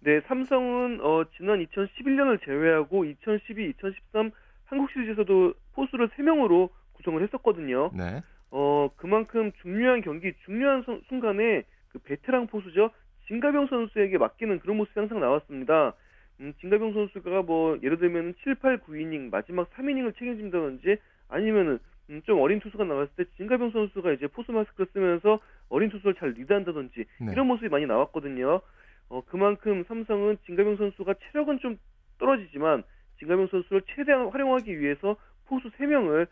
[0.00, 4.30] 네, 삼성은 어, 지난 2011년을 제외하고 2012, 2013
[4.66, 7.90] 한국 시리즈에서도 포수를 3명으로 구성을 했었거든요.
[7.94, 8.22] 네.
[8.50, 12.90] 어, 그만큼 중요한 경기, 중요한 선, 순간에 그 베테랑 포수죠.
[13.26, 15.94] 진가병 선수에게 맡기는 그런 모습이 항상 나왔습니다.
[16.40, 21.78] 음, 진가병 선수가 뭐 예를 들면 7, 8, 9이닝 마지막 3이닝을 책임진다든지 아니면은
[22.10, 25.40] 음, 좀 어린 투수가 나왔을 때 진가병 선수가 이제 포스 마스크를 쓰면서
[25.76, 27.32] 어린 투수를 잘 리드한다든지 네.
[27.32, 28.62] 이런 모습이 많이 나왔거든요.
[29.10, 31.78] 어, 그만큼 삼성은 진가병 선수가 체력은 좀
[32.18, 32.82] 떨어지지만
[33.18, 36.28] 진가병 선수를 최대한 활용하기 위해서 포수 3명을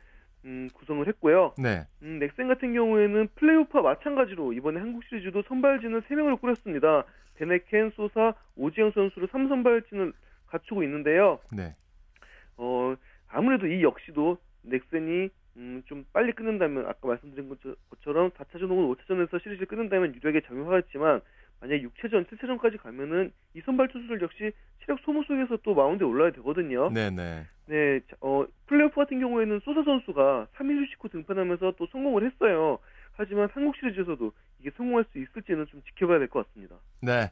[0.46, 1.54] 음, 구성을 했고요.
[1.58, 1.84] 네.
[2.02, 7.04] 음, 넥센 같은 경우에는 플레이오프와 마찬가지로 이번에 한국 시리즈도 선발진을 3명을 꾸렸습니다.
[7.34, 10.12] 베네켄, 소사, 오지영 선수로 3선발진을
[10.46, 11.38] 갖추고 있는데요.
[11.52, 11.74] 네.
[12.56, 12.94] 어,
[13.28, 17.48] 아무래도 이 역시도 넥센이 음, 좀 빨리 끊는다면 아까 말씀드린
[17.90, 21.20] 것처럼 4차전 혹은 5차전에서 시리즈를 끊는다면 유리하게 작용하겠지만
[21.60, 24.52] 만약 6차전, 7차전까지 가면은 이 선발 투수들 역시
[24.84, 26.90] 체력 소모 속에서 또 마운드에 올라야 되거든요.
[26.90, 27.46] 네네.
[27.66, 32.78] 네, 어, 플레이오프 같은 경우에는 소사 선수가 3일 휴식 후 등판하면서 또 성공을 했어요.
[33.12, 36.76] 하지만 한국 시리즈에서도 이게 성공할 수 있을지는 좀 지켜봐야 될 것 같습니다.
[37.00, 37.30] 네.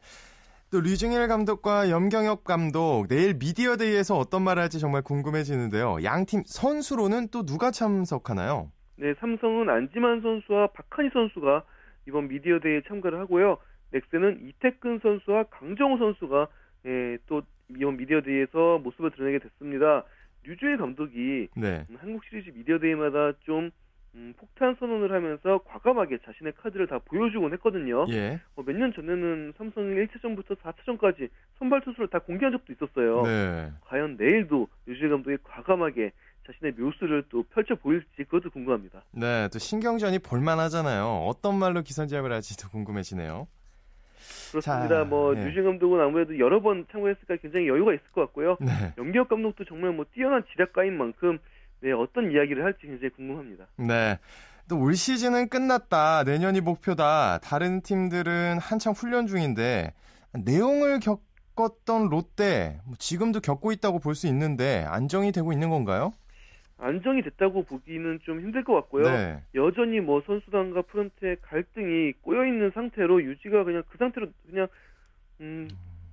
[0.72, 5.98] 또 류중일 감독과 염경엽 감독 내일 미디어 데이에서 어떤 말을 할지 정말 궁금해지는데요.
[6.02, 8.72] 양팀 선수로는 또 누가 참석하나요?
[8.96, 11.64] 네, 삼성은 안지만 선수와 박한희 선수가
[12.08, 13.58] 이번 미디어 데이에 참가를 하고요.
[13.90, 16.48] 넥센은 이태근 선수와 강정호 선수가
[16.86, 20.04] 예, 또 이번 미디어 데이에서 모습을 드러내게 됐습니다.
[20.44, 21.84] 류주일 감독이 네.
[21.98, 23.70] 한국 시리즈 미디어 데이마다 좀
[24.14, 28.04] 음, 폭탄 선언을 하면서 과감하게 자신의 카드를 다 보여주곤 했거든요.
[28.10, 28.40] 예.
[28.56, 33.22] 어, 몇년 전에는 삼성이 1차전부터 4차전까지 선발 투수를 다 공개한 적도 있었어요.
[33.22, 33.72] 네.
[33.86, 36.12] 과연 내일도 유주일 감독이 과감하게
[36.46, 39.02] 자신의 묘수를 또 펼쳐 보일지 그것도 궁금합니다.
[39.12, 41.04] 네, 또 신경전이 볼만하잖아요.
[41.26, 43.46] 어떤 말로 기선제압을 할지도 궁금해지네요.
[44.50, 44.88] 그렇습니다.
[44.88, 45.46] 자, 뭐 네.
[45.46, 48.56] 유진 감독은 아무래도 여러 번 참고했으니까 굉장히 여유가 있을 것 같고요.
[48.60, 48.92] 네.
[48.98, 51.38] 연기혁 감독도 정말 뭐 뛰어난 지략가인 만큼
[51.82, 53.66] 네, 어떤 이야기를 할지 굉장히 궁금합니다.
[53.76, 54.18] 네.
[54.68, 56.22] 또 올 시즌은 끝났다.
[56.24, 57.38] 내년이 목표다.
[57.42, 59.92] 다른 팀들은 한창 훈련 중인데
[60.46, 66.12] 내용을 겪었던 롯데 뭐 지금도 겪고 있다고 볼 수 있는데 안정이 되고 있는 건가요?
[66.78, 69.04] 안정이 됐다고 보기는 좀 힘들 것 같고요.
[69.04, 69.42] 네.
[69.54, 74.68] 여전히 뭐 선수단과 프런트의 갈등이 꼬여 있는 상태로 유지가 그냥 그 상태로 그냥
[75.40, 75.68] 음,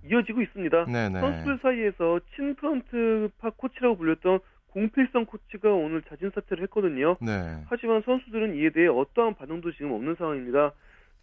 [0.05, 0.85] 이어지고 있습니다.
[0.85, 1.09] 네네.
[1.09, 1.19] 네.
[1.21, 4.39] 선수들 사이에서 친 프런트파 코치라고 불렸던
[4.71, 7.17] 공필성 코치가 오늘 자진 사퇴를 했거든요.
[7.21, 7.63] 네.
[7.67, 10.73] 하지만 선수들은 이에 대해 어떠한 반응도 지금 없는 상황입니다.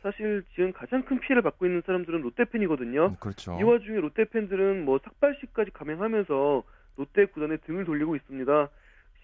[0.03, 3.07] 사실 지금 가장 큰 피해를 받고 있는 사람들은 롯데 팬이거든요.
[3.07, 3.59] 음, 그렇죠.
[3.61, 6.63] 이 와중에 롯데 팬들은 뭐 삭발식까지 감행하면서
[6.97, 8.69] 롯데 구단에 등을 돌리고 있습니다.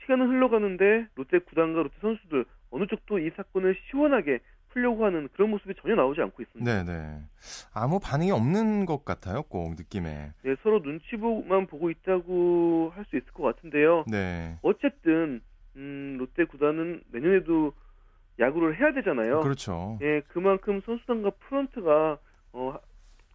[0.02, 4.40] 시간은 흘러가는데 롯데 구단과 롯데 선수들 어느 쪽도 이 사건을 시원하게
[4.72, 6.84] 풀려고 하는 그런 모습이 전혀 나오지 않고 있습니다.
[6.84, 7.20] 네네.
[7.74, 10.32] 아무 반응이 없는 것 같아요, 꼭 느낌에.
[10.42, 14.04] 네, 서로 눈치만 보고 있다고 할 수 있을 것 같은데요.
[14.08, 14.58] 네.
[14.62, 15.40] 어쨌든
[15.76, 17.72] 음, 롯데 구단은 내년에도
[18.38, 19.40] 야구를 해야 되잖아요.
[19.40, 19.98] 그렇죠.
[20.02, 22.18] 예, 그만큼 선수단과 프런트가
[22.54, 22.74] 어,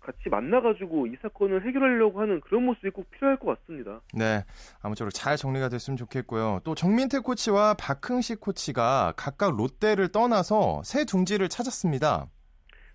[0.07, 3.99] 같이 만나가지고 이 사건을 해결하려고 하는 그런 모습이 꼭 필요할 것 같습니다.
[4.13, 4.45] 네,
[4.81, 6.61] 아무쪼록 잘 정리가 됐으면 좋겠고요.
[6.63, 12.27] 또 정민태 코치와 박흥식 코치가 각각 롯데를 떠나서 새 둥지를 찾았습니다.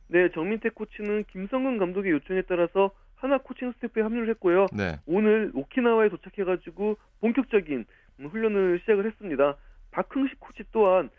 [0.09, 4.67] 네, 정민태 코치는 김성근 감독의 요청에 따라서 하나 코칭 스태프에 합류를 했고요.
[4.73, 4.99] 네.
[5.05, 7.85] 오늘 오키나와에 도착해가지고 본격적인
[8.21, 9.57] 훈련을 시작을 했습니다.
[9.91, 11.11] 박흥식 코치 또한 음,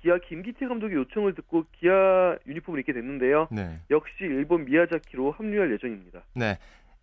[0.00, 3.48] 기아 김기태 감독의 요청을 듣고 기아 유니폼을 입게 됐는데요.
[3.50, 3.80] 네.
[3.90, 6.22] 역시 일본 미야자키로 합류할 예정입니다.
[6.34, 6.58] 네.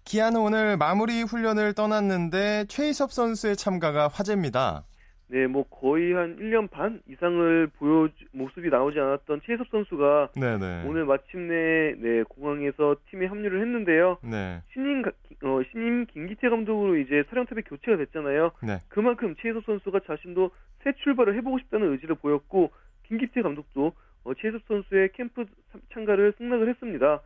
[0.06, 4.84] 기아는 오늘 마무리 훈련을 떠났는데 최희섭 선수의 참가가 화제입니다.
[5.28, 10.84] 네, 뭐 거의 한 1년 반 이상을 보여 모습이 나오지 않았던 최혜섭 선수가 네네.
[10.86, 14.18] 오늘 마침내 네, 공항에서 팀에 합류를 했는데요.
[14.24, 14.62] 네.
[14.74, 15.04] 신임
[15.44, 18.52] 어, 신임 김기태 감독으로 이제 사령탑에 교체가 됐잖아요.
[18.64, 18.80] 네.
[18.90, 20.52] 그만큼 최혜섭 선수가 자신도
[20.84, 22.72] 새 출발을 해보고 싶다는 의지를 보였고
[23.04, 25.46] 김기태 감독도 어, 최혜섭 선수의 캠프
[25.94, 27.22] 참가를 승낙을 했습니다.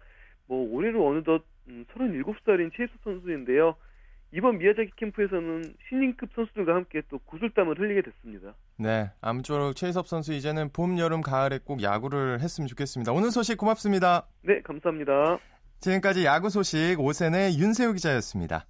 [0.48, 3.76] 뭐 올해로 어느덧 음, 37살인 최혜섭 선수인데요.
[4.32, 8.54] 이번 미야자키 캠프에서는 신인급 선수들과 함께 또 구슬땀을 흘리게 됐습니다.
[8.78, 13.14] 네, 아무쪼록 최희섭 선수 이제는 봄, 여름, 가을에 꼭 야구를 했으면 좋겠습니다.
[13.14, 14.28] 오늘 소식 고맙습니다.
[14.42, 15.40] 네, 감사합니다.
[15.80, 18.66] 지금까지 야구 소식 오센의 윤세호 기자였습니다.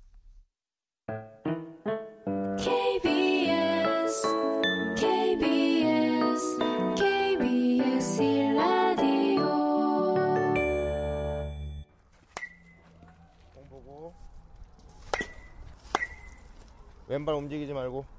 [17.08, 18.15] 왼발 움직이지 말고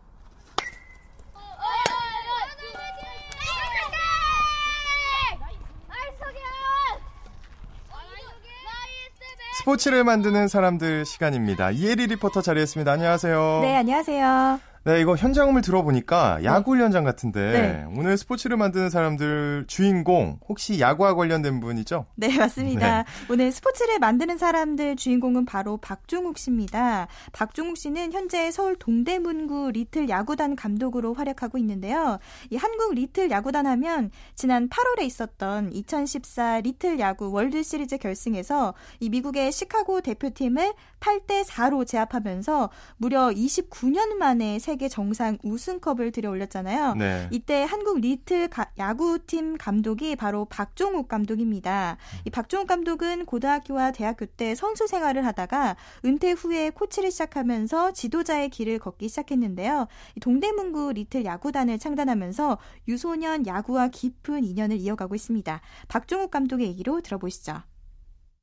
[9.66, 11.72] 스포츠를 만드는 사람들 시간입니다.
[11.72, 12.92] 이혜리 리포터 자리했습니다.
[12.92, 13.58] 안녕하세요.
[13.62, 14.60] 네, 안녕하세요.
[14.86, 16.84] 네, 이거 현장음을 들어보니까 야구 네.
[16.84, 17.84] 현장 같은데 네.
[17.98, 22.06] 오늘 스포츠를 만드는 사람들 주인공 혹시 야구와 관련된 분이죠?
[22.14, 23.02] 네, 맞습니다.
[23.02, 23.04] 네.
[23.28, 27.08] 오늘 스포츠를 만드는 사람들 주인공은 바로 박종욱 씨입니다.
[27.32, 32.20] 박종욱 씨는 현재 서울 동대문구 리틀 야구단 감독으로 활약하고 있는데요.
[32.50, 39.08] 이 한국 리틀 야구단 하면 지난 8월에 있었던 2014 리틀 야구 월드 시리즈 결승에서 이
[39.08, 46.94] 미국의 시카고 대표팀을 8대 4로 제압하면서 무려 29년 만에 세 세계 정상 우승컵을 들여 올렸잖아요.
[46.96, 47.28] 네.
[47.32, 51.96] 이때 한국 리틀 가, 야구팀 감독이 바로 박종욱 감독입니다.
[52.26, 58.78] 이 박종욱 감독은 고등학교와 대학교 때 선수 생활을 하다가 은퇴 후에 코치를 시작하면서 지도자의 길을
[58.78, 59.86] 걷기 시작했는데요.
[60.20, 65.62] 동대문구 리틀 야구단을 창단하면서 유소년 야구와 깊은 인연을 이어가고 있습니다.
[65.88, 67.62] 박종욱 감독의 얘기로 들어보시죠.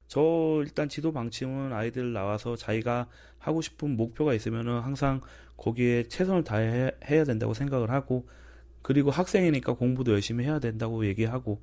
[0.07, 3.07] 저 일단 지도 방침은 아이들 나와서 자기가
[3.39, 5.21] 하고 싶은 목표가 있으면은 항상
[5.63, 8.28] 거기에 최선을 다해 해야 된다고 생각을 하고
[8.82, 11.62] 그리고 학생이니까 공부도 열심히 해야 된다고 얘기하고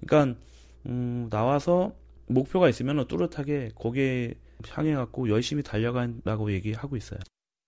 [0.00, 0.38] 그러니까
[0.86, 1.94] 음, 나와서
[2.26, 4.34] 목표가 있으면 뚜렷하게 거기에
[4.70, 7.20] 향해 갖고 열심히 달려간다고 얘기하고 있어요.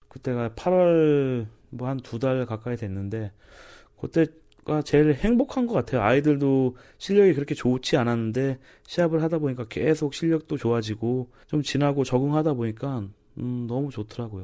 [0.08, 3.32] 그때가 8월 뭐 한 두 달 가까이 됐는데
[4.00, 6.02] 그때가 제일 행복한 것 같아요.
[6.02, 13.04] 아이들도 실력이 그렇게 좋지 않았는데 시합을 하다 보니까 계속 실력도 좋아지고 좀 지나고 적응하다 보니까
[13.38, 14.42] 음, 너무 좋더라고요.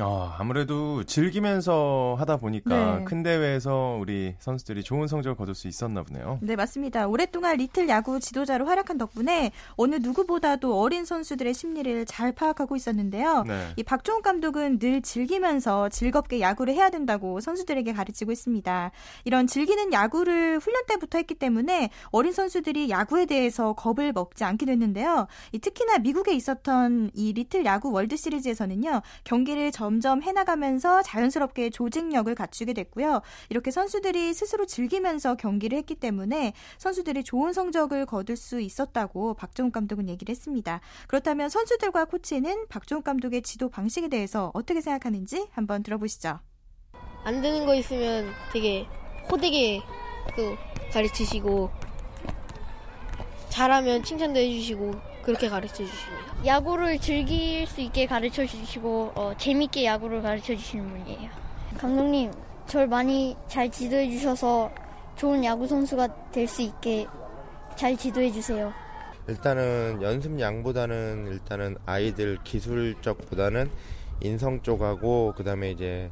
[0.00, 3.04] 아, 아무래도 즐기면서 하다 보니까 네.
[3.04, 6.38] 큰 대회에서 우리 선수들이 좋은 성적을 거둘 수 있었나 보네요.
[6.42, 7.06] 네, 맞습니다.
[7.06, 13.44] 오랫동안 리틀 야구 지도자로 활약한 덕분에 어느 누구보다도 어린 선수들의 심리를 잘 파악하고 있었는데요.
[13.46, 13.68] 네.
[13.76, 18.90] 이 박종욱 감독은 늘 즐기면서 즐겁게 야구를 해야 된다고 선수들에게 가르치고 있습니다.
[19.24, 25.26] 이런 즐기는 야구를 훈련 때부터 했기 때문에 어린 선수들이 야구에 대해서 겁을 먹지 않게 됐는데요.
[25.60, 29.02] 특히나 미국에 있었던 이 리틀 야구 월드 시리즈에서는요.
[29.24, 33.22] 경기를 점점 해나가면서 자연스럽게 조직력을 갖추게 됐고요.
[33.48, 40.08] 이렇게 선수들이 스스로 즐기면서 경기를 했기 때문에 선수들이 좋은 성적을 거둘 수 있었다고 박종욱 감독은
[40.08, 40.80] 얘기를 했습니다.
[41.08, 46.38] 그렇다면 선수들과 코치는 박종욱 감독의 지도 방식에 대해서 어떻게 생각하는지 한번 들어보시죠.
[47.24, 48.86] 안 되는 거 있으면 되게
[49.28, 49.82] 호되게
[50.36, 50.56] 또
[50.92, 51.68] 가르치시고
[53.48, 54.92] 잘하면 칭찬도 해주시고
[55.24, 56.29] 그렇게 가르쳐 주십니다.
[56.44, 61.30] 야구를 즐길 수 있게 가르쳐 주시고 어, 재밌게 야구를 가르쳐 주시는 분이에요.
[61.78, 62.32] 감독님,
[62.66, 64.70] 저를 많이 잘 지도해 주셔서
[65.16, 67.06] 좋은 야구 선수가 될 수 있게
[67.76, 68.72] 잘 지도해 주세요.
[69.28, 73.70] 일단은 연습량보다는 일단은 아이들 기술적보다는
[74.22, 76.10] 인성 쪽하고 그다음에 이제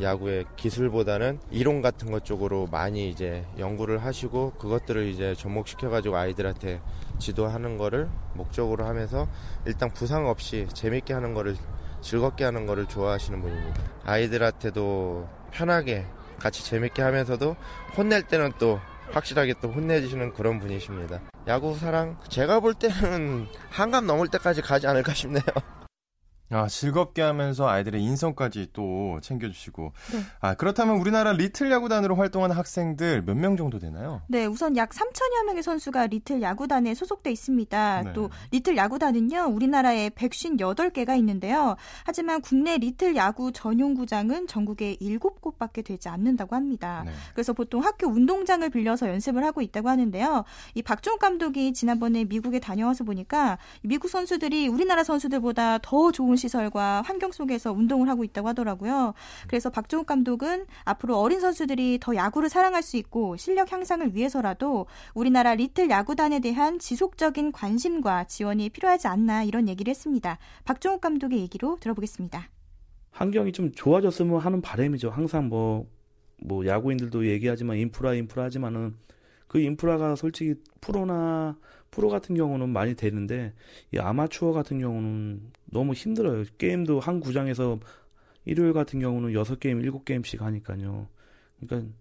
[0.00, 6.80] 야구의 기술보다는 이론 같은 것 쪽으로 많이 이제 연구를 하시고 그것들을 이제 접목시켜 가지고 아이들한테
[7.18, 9.26] 지도하는 거를 목적으로 하면서
[9.66, 11.56] 일단 부상 없이 재밌게 하는 거를
[12.00, 13.82] 즐겁게 하는 거를 좋아하시는 분입니다.
[14.04, 16.06] 아이들한테도 편하게
[16.38, 17.56] 같이 재밌게 하면서도
[17.96, 18.80] 혼낼 때는 또
[19.10, 21.20] 확실하게 또 혼내주시는 그런 분이십니다.
[21.48, 25.42] 야구 사랑 제가 볼 때는 한갑 넘을 때까지 가지 않을까 싶네요.
[26.50, 29.92] 아, 즐겁게 하면서 아이들의 인성까지 또 챙겨주시고.
[30.12, 30.20] 네.
[30.40, 34.22] 아, 그렇다면 우리나라 리틀 야구단으로 활동하는 학생들 몇 명 정도 되나요?
[34.28, 38.02] 네, 우선 약 3천여 명의 선수가 리틀 야구단에 소속돼 있습니다.
[38.02, 38.12] 네.
[38.14, 41.76] 또 리틀 야구단은요, 우리나라에 158개가 있는데요.
[42.04, 47.02] 하지만 국내 리틀 야구 전용 구장은 전국에 7곳밖에 되지 않는다고 합니다.
[47.04, 47.12] 네.
[47.34, 50.44] 그래서 보통 학교 운동장을 빌려서 연습을 하고 있다고 하는데요.
[50.74, 57.32] 이 박종욱 감독이 지난번에 미국에 다녀와서 보니까 미국 선수들이 우리나라 선수들보다 더 좋은 시설과 환경
[57.32, 59.14] 속에서 운동을 하고 있다고 하더라고요.
[59.46, 65.54] 그래서 박종욱 감독은 앞으로 어린 선수들이 더 야구를 사랑할 수 있고 실력 향상을 위해서라도 우리나라
[65.54, 70.38] 리틀 야구단에 대한 지속적인 관심과 지원이 필요하지 않나 이런 얘기를 했습니다.
[70.64, 72.48] 박종욱 감독의 얘기로 들어보겠습니다.
[73.10, 75.10] 환경이 좀 좋아졌으면 하는 바람이죠.
[75.10, 75.86] 항상 뭐,
[76.40, 78.94] 뭐 야구인들도 얘기하지만 인프라 인프라 하지만은
[79.48, 81.56] 그 인프라가 솔직히 프로나
[81.90, 83.54] 프로 같은 경우는 많이 되는데
[83.92, 86.44] 이 아마추어 같은 경우는 너무 힘들어요.
[86.58, 87.78] 게임도 한 구장에서
[88.44, 91.06] 일요일 같은 경우는 6게임, 7게임씩 하니까요.
[91.60, 91.92] 그러니까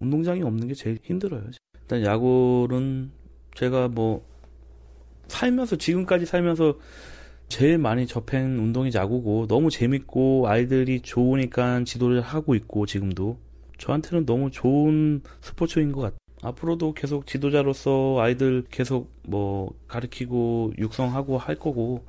[0.00, 1.44] 운동장이 없는 게 제일 힘들어요.
[1.80, 3.10] 일단 야구는
[3.54, 4.26] 제가 뭐
[5.28, 6.78] 살면서 지금까지 살면서
[7.48, 13.38] 제일 많이 접한 운동이 야구고 너무 재밌고 아이들이 좋으니까 지도를 하고 있고 지금도
[13.78, 16.18] 저한테는 너무 좋은 스포츠인 것 같아요.
[16.42, 22.04] 앞으로도 계속 지도자로서 아이들 계속 뭐 가르치고 육성하고 할 거고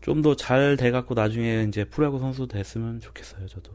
[0.00, 3.72] 좀 더 잘 돼갖고 나중에 이제 프로야구 선수 됐으면 좋겠어요, 저도.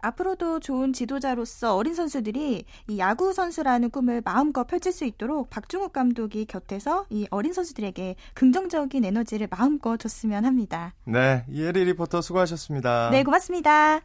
[0.00, 6.44] 앞으로도 좋은 지도자로서 어린 선수들이 이 야구 선수라는 꿈을 마음껏 펼칠 수 있도록 박중욱 감독이
[6.44, 10.94] 곁에서 이 어린 선수들에게 긍정적인 에너지를 마음껏 줬으면 합니다.
[11.04, 13.10] 네, 이혜리 리포터 수고하셨습니다.
[13.10, 14.00] 네, 고맙습니다.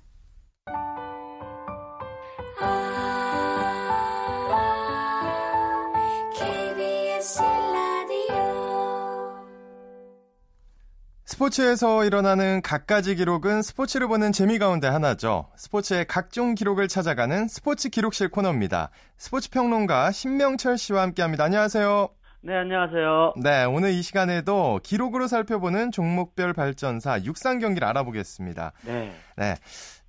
[11.33, 15.47] 스포츠에서 일어나는 갖가지 기록은 스포츠를 보는 재미 가운데 하나죠.
[15.55, 18.91] 스포츠의 각종 기록을 찾아가는 스포츠 기록실 코너입니다.
[19.17, 21.45] 스포츠 평론가 신명철 씨와 함께합니다.
[21.45, 22.09] 안녕하세요.
[22.41, 23.33] 네, 안녕하세요.
[23.41, 28.73] 네, 오늘 이 시간에도 기록으로 살펴보는 종목별 발전사 육상 경기를 알아보겠습니다.
[28.85, 29.11] 네.
[29.35, 29.55] 네.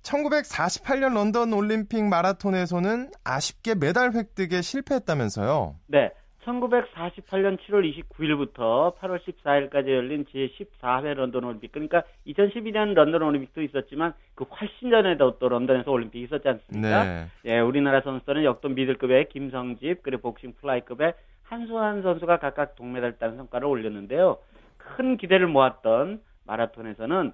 [0.03, 5.75] 1948년 런던 올림픽 마라톤에서는 아쉽게 메달 획득에 실패했다면서요.
[5.87, 6.11] 네.
[6.45, 14.43] 1948년 7월 29일부터 8월 14일까지 열린 제14회 런던 올림픽 그러니까 2012년 런던 올림픽도 있었지만 그
[14.45, 17.03] 훨씬 전에도 또 런던에서 올림픽이 있었지 않습니까?
[17.03, 17.25] 네.
[17.45, 23.67] 예, 우리나라 선수들은 역도 미들급의 김성집 그리고 복싱 플라이급의 한수안 선수가 각각 동메달 따는 성과를
[23.67, 24.37] 올렸는데요.
[24.77, 27.33] 큰 기대를 모았던 마라톤에서는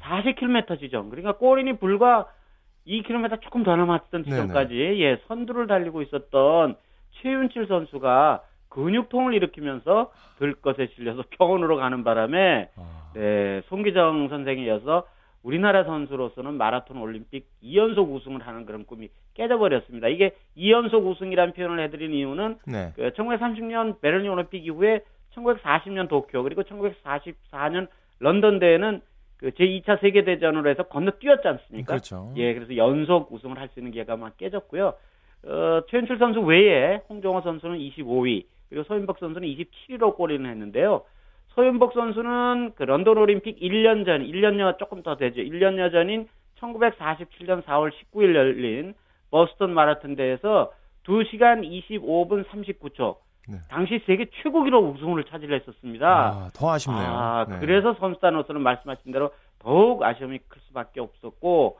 [0.00, 2.28] 40km 지점 그러니까 골인이 불과
[2.86, 6.76] 2km 조금 더 남았던 지점까지 예, 선두를 달리고 있었던
[7.14, 13.12] 최윤칠 선수가 근육통을 일으키면서 들것에 실려서 병원으로 가는 바람에 아.
[13.14, 15.06] 네, 송기정 선생에 이어서
[15.42, 20.08] 우리나라 선수로서는 마라톤 올림픽 2연속 우승을 하는 그런 꿈이 깨져버렸습니다.
[20.08, 22.92] 이게 2연속 우승이라는 표현을 해드린 이유는 네.
[22.94, 25.00] 그 1930년 베를린 올림픽 이후에
[25.34, 27.88] 1940년 도쿄 그리고 1944년
[28.20, 29.00] 런던 대회는
[29.38, 31.94] 그 제2차 세계대전으로 해서 건너뛰었지 않습니까?
[31.94, 32.32] 그렇죠.
[32.36, 34.94] 예, 그래서 연속 우승을 할 수 있는 기회가 막 깨졌고요.
[35.44, 41.02] 어, 최현출 선수 외에 홍종호 선수는 25위, 그리고 서윤복 선수는 27위로 골인을 했는데요.
[41.54, 45.40] 서윤복 선수는 그 런던 올림픽 1년 전, 1년여 조금 더 되죠.
[45.40, 46.28] 1년여 전인
[46.60, 48.94] 1947년 4월 19일 열린
[49.30, 50.72] 버스턴 마라톤 대회에서
[51.04, 53.16] 2시간 25분 39초.
[53.48, 53.58] 네.
[53.68, 56.06] 당시 세계 최고 기록 우승을 차지를 했었습니다.
[56.06, 57.04] 아, 더 아쉽네요.
[57.04, 57.58] 아, 네.
[57.58, 61.78] 그래서 선수단으로서는 말씀하신 대로 더욱 아쉬움이 클 수밖에 없었고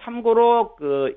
[0.00, 1.16] 참고로 그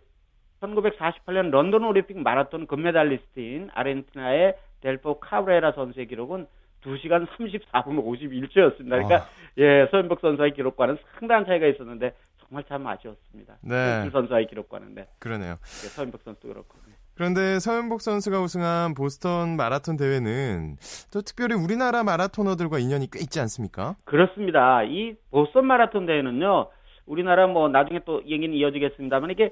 [0.62, 6.48] 1948년 런던 올림픽 마라톤 금메달리스트인 아르헨티나의 델포 카브레라 선수의 기록은
[6.84, 8.89] 2시간 34분 51초였습니다.
[8.89, 9.28] 그러니까 아.
[9.58, 13.58] 예, 서현복 선수의 기록과는 상당한 차이가 있었는데 정말 참 아쉬웠습니다.
[13.62, 14.10] 네.
[14.12, 15.08] 선수의 기록과는 네.
[15.19, 15.52] 그러네요.
[15.62, 16.78] 예, 서현복 선수도 그렇고.
[16.88, 16.93] 네.
[17.15, 20.78] 그런데 서현복 선수가 우승한 보스턴 마라톤 대회는
[21.12, 23.98] 또 특별히 우리나라 마라토너들과 인연이 꽤 있지 않습니까?
[24.06, 24.84] 그렇습니다.
[24.84, 26.69] 이 보스턴 마라톤 대회는요.
[27.06, 29.52] 우리나라 뭐 나중에 또 얘기는 이어지겠습니다만 이게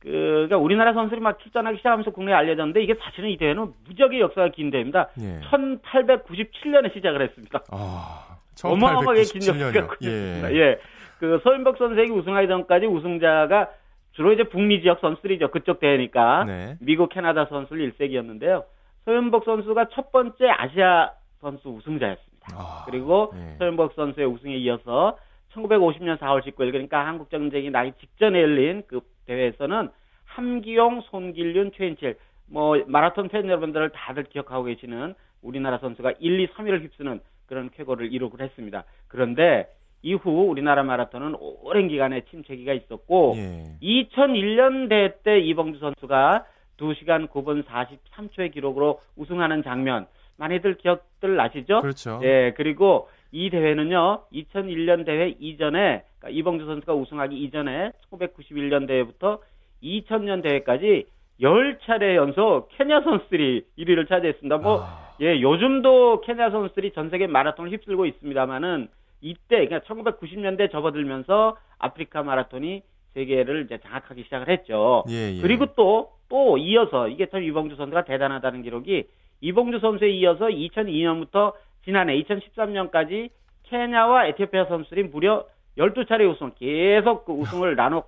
[0.00, 4.48] 그, 그러니까 우리나라 선수들이 막 출전하기 시작하면서 국내에 알려졌는데 이게 사실은 이 대회는 무지하게 역사가
[4.48, 5.08] 긴 대회입니다.
[5.20, 5.40] 예.
[5.50, 7.60] 1897년에 시작을 했습니다.
[7.70, 10.42] 아, 어마어마하게 긴 역사가 예.
[10.52, 10.78] 예.
[11.18, 13.68] 그 서인복 선수에게 우승하기 전까지 우승자가
[14.12, 15.50] 주로 이제 북미 지역 선수들이죠.
[15.50, 16.44] 그쪽 대회니까.
[16.44, 16.76] 네.
[16.80, 18.64] 미국, 캐나다 선수를 일색이었는데요.
[19.04, 22.46] 서현복 선수가 첫 번째 아시아 선수 우승자였습니다.
[22.54, 23.56] 아, 그리고 예.
[23.58, 25.16] 서현복 선수의 우승에 이어서
[25.54, 29.88] 1950년 4월 19일 그러니까 한국 전쟁이 나기 직전에 열린 그 대회에서는
[30.24, 36.82] 함기용, 손길륜, 최인칠 뭐 마라톤 팬 여러분들을 다들 기억하고 계시는 우리나라 선수가 1, 2, 3위를
[36.82, 38.84] 휩쓰는 그런 쾌거를 이루고 했습니다.
[39.08, 39.68] 그런데
[40.02, 43.76] 이후 우리나라 마라톤은 오랜 기간에 침체기가 있었고 예.
[43.82, 46.46] 2001년 대회 때 이봉주 선수가
[46.78, 50.06] 2시간 9분 43초의 기록으로 우승하는 장면
[50.36, 51.80] 많이들 기억들 나시죠?
[51.80, 52.20] 그렇죠.
[52.22, 59.40] 예, 그리고 이 대회는요, 2001년 대회 이전에, 그러니까 이봉주 선수가 우승하기 이전에 1991년 대회부터
[59.82, 61.06] 2000년 대회까지
[61.40, 64.58] 10차례 연속 케냐 선수들이 1위를 차지했습니다.
[64.58, 65.14] 뭐, 아...
[65.22, 68.88] 예, 요즘도 케냐 선수들이 전 세계 마라톤을 휩쓸고 있습니다만은
[69.22, 72.82] 이때 그러니까 1990년대 접어들면서 아프리카 마라톤이
[73.14, 75.04] 세계를 이제 장악하기 시작을 했죠.
[75.08, 75.40] 예, 예.
[75.40, 79.04] 그리고 또, 또 이어서, 이게 참 이봉주 선수가 대단하다는 기록이,
[79.40, 81.54] 이봉주 선수에 이어서 2002년부터
[81.84, 83.30] 지난해 2013년까지
[83.64, 85.44] 케냐와 에티오피아 선수들이 무려
[85.80, 88.04] 12차례 우승, 계속 그 우승을 나눠서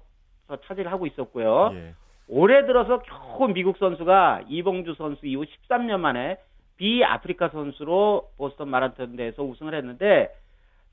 [0.66, 1.70] 차지를 하고 있었고요.
[1.74, 1.94] 예.
[2.28, 6.38] 올해 들어서 겨우 미국 선수가 이봉주 선수 이후 13년 만에
[6.76, 10.32] 비아프리카 선수로 보스턴 마라톤 대회에서 우승을 했는데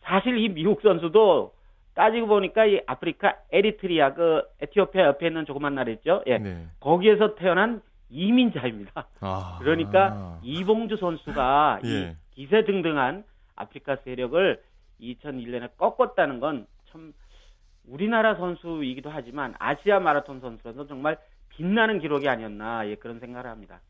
[0.02, 1.54] 사실 이 미국 선수도
[1.94, 6.24] 따지고 보니까 이 아프리카 에리트리아 그 에티오피아 옆에 있는 조그만 나라 있죠.
[6.28, 6.38] 예.
[6.38, 6.66] 네.
[6.80, 9.08] 거기에서 태어난 이민자입니다.
[9.22, 9.58] 아.
[9.60, 11.90] 그러니까 이봉주 선수가 예.
[11.90, 13.24] 이 기세등등한
[13.56, 14.62] 아프리카 세력을
[15.00, 17.14] 2001년에 꺾었다는 건 참
[17.88, 21.18] 우리나라 선수이기도 하지만 아시아 마라톤 선수로서 정말
[21.50, 23.82] 빛나는 기록이 아니었나 예, 그런 생각을 합니다.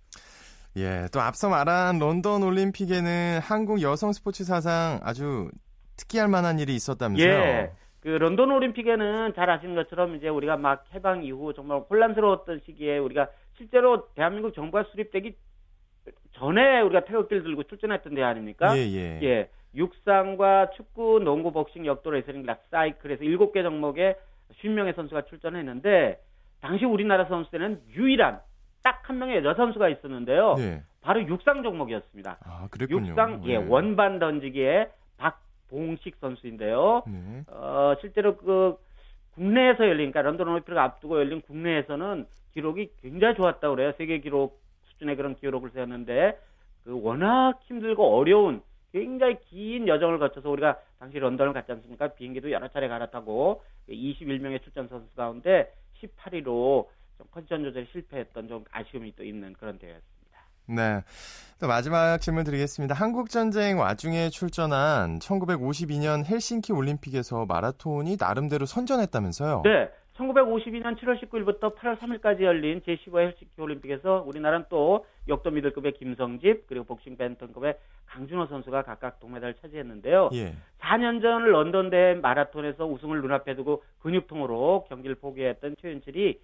[0.77, 5.49] 예, 또 앞서 말한 런던 올림픽에는 한국 여성 스포츠 사상 아주
[5.97, 7.29] 특이할 만한 일이 있었다면서요?
[7.29, 7.71] 예.
[8.01, 13.29] 그 런던 올림픽에는 잘 아시는 것처럼 이제 우리가 막 해방 이후 정말 혼란스러웠던 시기에 우리가
[13.57, 15.35] 실제로 대한민국 정부가 수립되기
[16.35, 18.73] 전에 우리가 태극기를 들고 출전했던 대 아닙니까?
[18.77, 19.19] 예, 예.
[19.23, 19.49] 예.
[19.75, 24.15] 육상과 축구, 농구, 복싱, 역도, 레슬링, 락사이클에서 일곱 개 종목에
[24.53, 26.19] 50명의 선수가 출전했는데
[26.61, 28.41] 당시 우리나라 선수들은 유일한
[28.83, 30.53] 딱 한 명의 여자 선수가 있었는데요.
[30.55, 30.83] 네.
[31.01, 32.37] 바로 육상 종목이었습니다.
[32.45, 33.09] 아, 그랬군요.
[33.09, 33.65] 육상 예, 네.
[33.67, 37.03] 원반 던지기에 박봉식 선수인데요.
[37.07, 37.43] 네.
[37.47, 38.77] 어, 실제로 그
[39.33, 43.93] 국내에서 열린 그러니까 런던 올림픽을 앞두고 열린 국내에서는 기록이 굉장히 좋았다고 그래요.
[43.97, 44.59] 세계 기록
[44.91, 46.37] 수준의 그런 기록을 세웠는데
[46.83, 48.61] 그 워낙 힘들고 어려운
[48.91, 52.07] 굉장히 긴 여정을 거쳐서 우리가 당시 런던을 갔지 않습니까?
[52.09, 56.87] 비행기도 여러 차례 갈아타고 21명의 출전 선수 가운데 18위로
[57.17, 60.19] 좀 컨디션 조절에 실패했던 좀 아쉬움이 또 있는 그런 대회였습니다.
[60.67, 61.03] 네.
[61.59, 62.95] 또 마지막 질문 드리겠습니다.
[62.95, 69.63] 한국전쟁 와중에 출전한 1952년 헬싱키 올림픽에서 마라톤이 나름대로 선전했다면서요?
[69.65, 69.89] 네.
[70.19, 76.85] 1952년 7월 19일부터 8월 3일까지 열린 제15회 헬싱키 올림픽에서 우리나라는 또 역도 미들급의 김성집 그리고
[76.85, 77.77] 복싱 밴텀급의
[78.07, 80.31] 강준호 선수가 각각 동메달을 차지했는데요.
[80.33, 80.53] 예.
[80.79, 86.39] 4년 전 런던 대회 마라톤에서 우승을 눈앞에 두고 근육통으로 경기를 포기했던 최윤칠이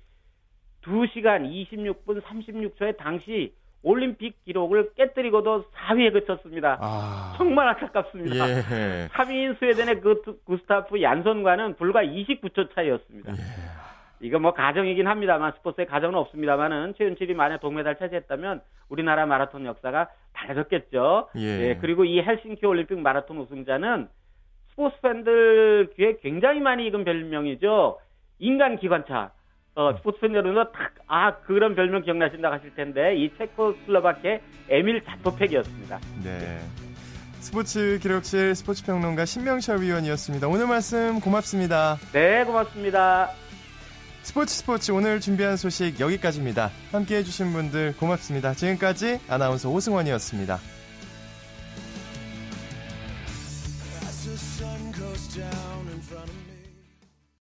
[0.83, 6.77] 2시간 26분 36초에 당시 올림픽 기록을 깨뜨리고도 4위에 그쳤습니다.
[6.81, 7.35] 아...
[7.37, 8.49] 정말 안타깝습니다.
[8.49, 9.07] 예.
[9.13, 13.33] 3위인 스웨덴의 그 구스타프 얀선과는 불과 29초 차이였습니다.
[13.33, 13.84] 예.
[14.21, 21.29] 이거 뭐 가정이긴 합니다만 스포츠에 가정은 없습니다만은 최윤철이 만약 동메달 차지했다면 우리나라 마라톤 역사가 달라졌겠죠.
[21.37, 21.41] 예.
[21.41, 21.77] 예.
[21.81, 24.07] 그리고 이 헬싱키 올림픽 마라톤 우승자는
[24.71, 27.99] 스포츠 팬들 귀에 굉장히 많이 익은 별명이죠.
[28.39, 29.31] 인간 기관차.
[29.75, 35.99] 어, 스포츠 팬 여러분도 딱, 아, 그런 별명 기억나신다 하실 텐데, 이 체코슬로바케 에밀 자토팩이었습니다.
[36.23, 36.59] 네.
[37.39, 40.47] 스포츠 기록실 스포츠 평론가 신명철 위원이었습니다.
[40.47, 41.97] 오늘 말씀 고맙습니다.
[42.11, 43.44] 네, 고맙습니다.
[44.25, 46.71] 스포츠 스포츠 오늘 준비한 소식 여기까지입니다.
[46.91, 48.55] 함께 해주신 분들 고맙습니다.
[48.55, 50.59] 지금까지 아나운서 오승원이었습니다.